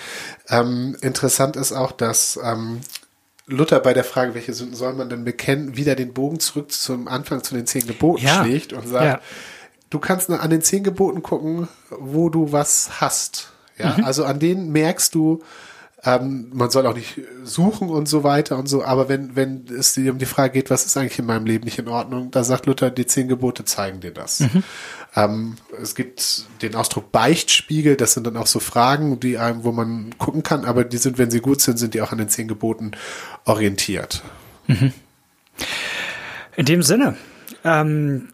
Ähm, 0.49 0.97
interessant 1.01 1.55
ist 1.55 1.71
auch, 1.71 1.91
dass 1.91 2.39
ähm, 2.43 2.81
Luther 3.45 3.79
bei 3.79 3.93
der 3.93 4.05
Frage, 4.05 4.33
welche 4.33 4.55
Sünden 4.55 4.75
soll 4.75 4.93
man 4.93 5.07
denn 5.07 5.23
bekennen, 5.23 5.77
wieder 5.77 5.93
den 5.93 6.15
Bogen 6.15 6.39
zurück 6.39 6.71
zum 6.71 7.07
Anfang 7.07 7.43
zu 7.43 7.53
den 7.53 7.67
zehn 7.67 7.85
Geboten 7.85 8.25
ja. 8.25 8.43
schlägt 8.43 8.73
und 8.73 8.87
sagt, 8.87 9.05
ja. 9.05 9.21
du 9.91 9.99
kannst 9.99 10.31
an 10.31 10.49
den 10.49 10.63
zehn 10.63 10.83
Geboten 10.83 11.21
gucken, 11.21 11.67
wo 11.91 12.29
du 12.29 12.51
was 12.51 13.01
hast. 13.01 13.51
Ja, 13.77 13.97
mhm. 13.99 14.03
also 14.03 14.25
an 14.25 14.39
denen 14.39 14.71
merkst 14.71 15.13
du, 15.13 15.43
ähm, 16.03 16.49
man 16.53 16.71
soll 16.71 16.87
auch 16.87 16.95
nicht 16.95 17.21
suchen 17.43 17.89
und 17.89 18.07
so 18.07 18.23
weiter 18.23 18.57
und 18.57 18.67
so, 18.67 18.83
aber 18.83 19.07
wenn, 19.07 19.35
wenn 19.35 19.65
es 19.67 19.93
dir 19.93 20.11
um 20.11 20.17
die 20.17 20.25
Frage 20.25 20.53
geht, 20.53 20.69
was 20.71 20.85
ist 20.85 20.97
eigentlich 20.97 21.19
in 21.19 21.25
meinem 21.25 21.45
Leben 21.45 21.65
nicht 21.65 21.77
in 21.77 21.87
Ordnung, 21.87 22.31
da 22.31 22.43
sagt 22.43 22.65
Luther, 22.65 22.89
die 22.89 23.05
zehn 23.05 23.27
Gebote 23.27 23.65
zeigen 23.65 23.99
dir 23.99 24.11
das. 24.11 24.39
Mhm. 24.39 24.63
Ähm, 25.15 25.55
es 25.79 25.93
gibt 25.93 26.45
den 26.63 26.75
Ausdruck 26.75 27.11
Beichtspiegel, 27.11 27.97
das 27.97 28.13
sind 28.13 28.25
dann 28.25 28.37
auch 28.37 28.47
so 28.47 28.59
Fragen, 28.59 29.19
die 29.19 29.37
einem, 29.37 29.63
wo 29.63 29.71
man 29.71 30.17
gucken 30.17 30.41
kann, 30.41 30.65
aber 30.65 30.83
die 30.85 30.97
sind, 30.97 31.19
wenn 31.19 31.29
sie 31.29 31.41
gut 31.41 31.61
sind, 31.61 31.77
sind 31.77 31.93
die 31.93 32.01
auch 32.01 32.11
an 32.11 32.17
den 32.17 32.29
zehn 32.29 32.47
Geboten 32.47 32.91
orientiert. 33.45 34.23
Mhm. 34.67 34.93
In 36.55 36.65
dem 36.65 36.81
Sinne, 36.81 37.15
ähm, 37.63 38.29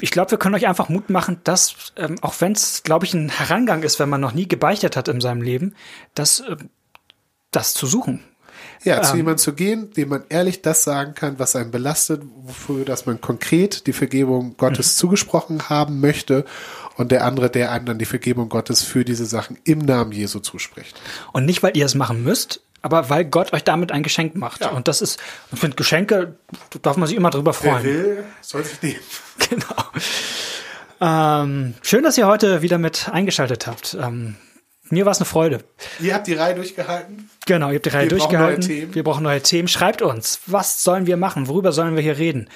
ich 0.00 0.10
glaube, 0.10 0.32
wir 0.32 0.38
können 0.38 0.56
euch 0.56 0.66
einfach 0.66 0.88
Mut 0.88 1.10
machen, 1.10 1.40
dass, 1.44 1.92
ähm, 1.96 2.16
auch 2.22 2.34
wenn 2.40 2.52
es, 2.52 2.82
glaube 2.82 3.06
ich, 3.06 3.14
ein 3.14 3.28
Herangang 3.28 3.84
ist, 3.84 4.00
wenn 4.00 4.08
man 4.08 4.20
noch 4.20 4.34
nie 4.34 4.48
gebeichtet 4.48 4.96
hat 4.96 5.06
in 5.06 5.20
seinem 5.20 5.42
Leben, 5.42 5.74
dass 6.14 6.40
äh, 6.40 6.56
das 7.50 7.74
zu 7.74 7.86
suchen. 7.86 8.22
Ja, 8.82 9.02
zu 9.02 9.12
ähm, 9.12 9.18
jemandem 9.18 9.38
zu 9.38 9.52
gehen, 9.52 9.90
dem 9.92 10.08
man 10.08 10.24
ehrlich 10.30 10.62
das 10.62 10.84
sagen 10.84 11.14
kann, 11.14 11.38
was 11.38 11.54
einen 11.54 11.70
belastet, 11.70 12.22
wofür 12.44 12.84
dass 12.84 13.04
man 13.04 13.20
konkret 13.20 13.86
die 13.86 13.92
Vergebung 13.92 14.56
Gottes 14.56 14.94
mhm. 14.94 14.98
zugesprochen 14.98 15.68
haben 15.68 16.00
möchte 16.00 16.46
und 16.96 17.12
der 17.12 17.24
andere, 17.24 17.50
der 17.50 17.72
einem 17.72 17.86
dann 17.86 17.98
die 17.98 18.06
Vergebung 18.06 18.48
Gottes 18.48 18.82
für 18.82 19.04
diese 19.04 19.26
Sachen 19.26 19.58
im 19.64 19.80
Namen 19.80 20.12
Jesu 20.12 20.40
zuspricht. 20.40 20.98
Und 21.32 21.44
nicht, 21.44 21.62
weil 21.62 21.76
ihr 21.76 21.84
es 21.84 21.94
machen 21.94 22.22
müsst, 22.24 22.62
aber 22.82 23.10
weil 23.10 23.26
Gott 23.26 23.52
euch 23.52 23.64
damit 23.64 23.92
ein 23.92 24.02
Geschenk 24.02 24.34
macht. 24.34 24.62
Ja. 24.62 24.70
Und 24.70 24.88
das 24.88 25.02
ist, 25.02 25.20
ich 25.52 25.58
finde, 25.58 25.76
Geschenke, 25.76 26.36
darf 26.80 26.96
man 26.96 27.06
sich 27.06 27.16
immer 27.16 27.30
drüber 27.30 27.52
freuen. 27.52 27.84
Wer 27.84 27.94
will, 27.94 28.24
soll 28.40 28.64
sich 28.64 28.80
nehmen. 28.82 29.00
Genau. 29.48 29.64
Ähm, 31.00 31.74
schön, 31.80 32.04
dass 32.04 32.18
ihr 32.18 32.26
heute 32.26 32.60
wieder 32.60 32.76
mit 32.76 33.08
eingeschaltet 33.10 33.66
habt. 33.66 33.96
Ähm, 33.98 34.36
mir 34.90 35.04
war 35.06 35.12
es 35.12 35.18
eine 35.18 35.24
Freude. 35.24 35.60
Ihr 36.00 36.14
habt 36.14 36.26
die 36.26 36.34
Reihe 36.34 36.54
durchgehalten. 36.54 37.30
Genau, 37.46 37.68
ihr 37.68 37.76
habt 37.76 37.86
die 37.86 37.90
Reihe 37.90 38.10
wir 38.10 38.18
durchgehalten. 38.18 38.66
Brauchen 38.66 38.94
wir 38.94 39.04
brauchen 39.04 39.22
neue 39.22 39.40
Themen. 39.40 39.68
Schreibt 39.68 40.02
uns, 40.02 40.40
was 40.46 40.82
sollen 40.82 41.06
wir 41.06 41.16
machen? 41.16 41.48
Worüber 41.48 41.72
sollen 41.72 41.94
wir 41.94 42.02
hier 42.02 42.18
reden? 42.18 42.48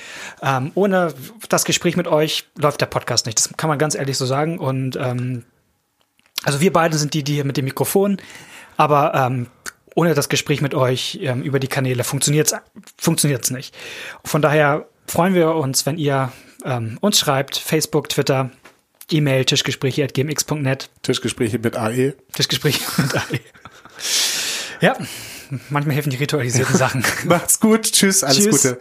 Ähm, 0.42 0.72
ohne 0.74 1.14
das 1.48 1.64
Gespräch 1.64 1.96
mit 1.96 2.08
euch 2.08 2.44
läuft 2.58 2.80
der 2.80 2.86
Podcast 2.86 3.26
nicht. 3.26 3.38
Das 3.38 3.56
kann 3.56 3.68
man 3.68 3.78
ganz 3.78 3.94
ehrlich 3.94 4.18
so 4.18 4.26
sagen. 4.26 4.58
Und 4.58 4.96
ähm, 4.96 5.44
also 6.44 6.60
wir 6.60 6.72
beide 6.72 6.96
sind 6.98 7.14
die, 7.14 7.22
die 7.22 7.34
hier 7.34 7.44
mit 7.44 7.56
dem 7.56 7.64
Mikrofon, 7.64 8.18
aber 8.76 9.14
ähm, 9.14 9.46
ohne 9.94 10.14
das 10.14 10.28
Gespräch 10.28 10.60
mit 10.60 10.74
euch 10.74 11.20
ähm, 11.22 11.42
über 11.42 11.58
die 11.58 11.68
Kanäle 11.68 12.04
funktioniert's 12.04 12.54
funktioniert's 12.98 13.50
nicht. 13.50 13.74
Von 14.24 14.42
daher 14.42 14.86
freuen 15.06 15.34
wir 15.34 15.54
uns, 15.54 15.86
wenn 15.86 15.98
ihr 15.98 16.32
ähm, 16.64 16.98
uns 17.00 17.18
schreibt, 17.18 17.56
Facebook, 17.56 18.08
Twitter, 18.08 18.50
E-Mail 19.10 19.44
tischgespräche.gmx.net. 19.44 20.90
Tischgespräche 21.02 21.58
mit 21.58 21.76
AE. 21.76 22.14
Tischgespräche 22.32 22.80
mit 23.02 23.14
AE. 23.14 23.40
Ja, 24.80 24.98
manchmal 25.70 25.94
helfen 25.94 26.10
die 26.10 26.16
ritualisierten 26.16 26.76
Sachen. 26.76 27.04
Macht's 27.24 27.58
gut. 27.60 27.90
Tschüss. 27.90 28.22
Alles 28.22 28.38
Tschüss. 28.44 28.62
Gute. 28.62 28.80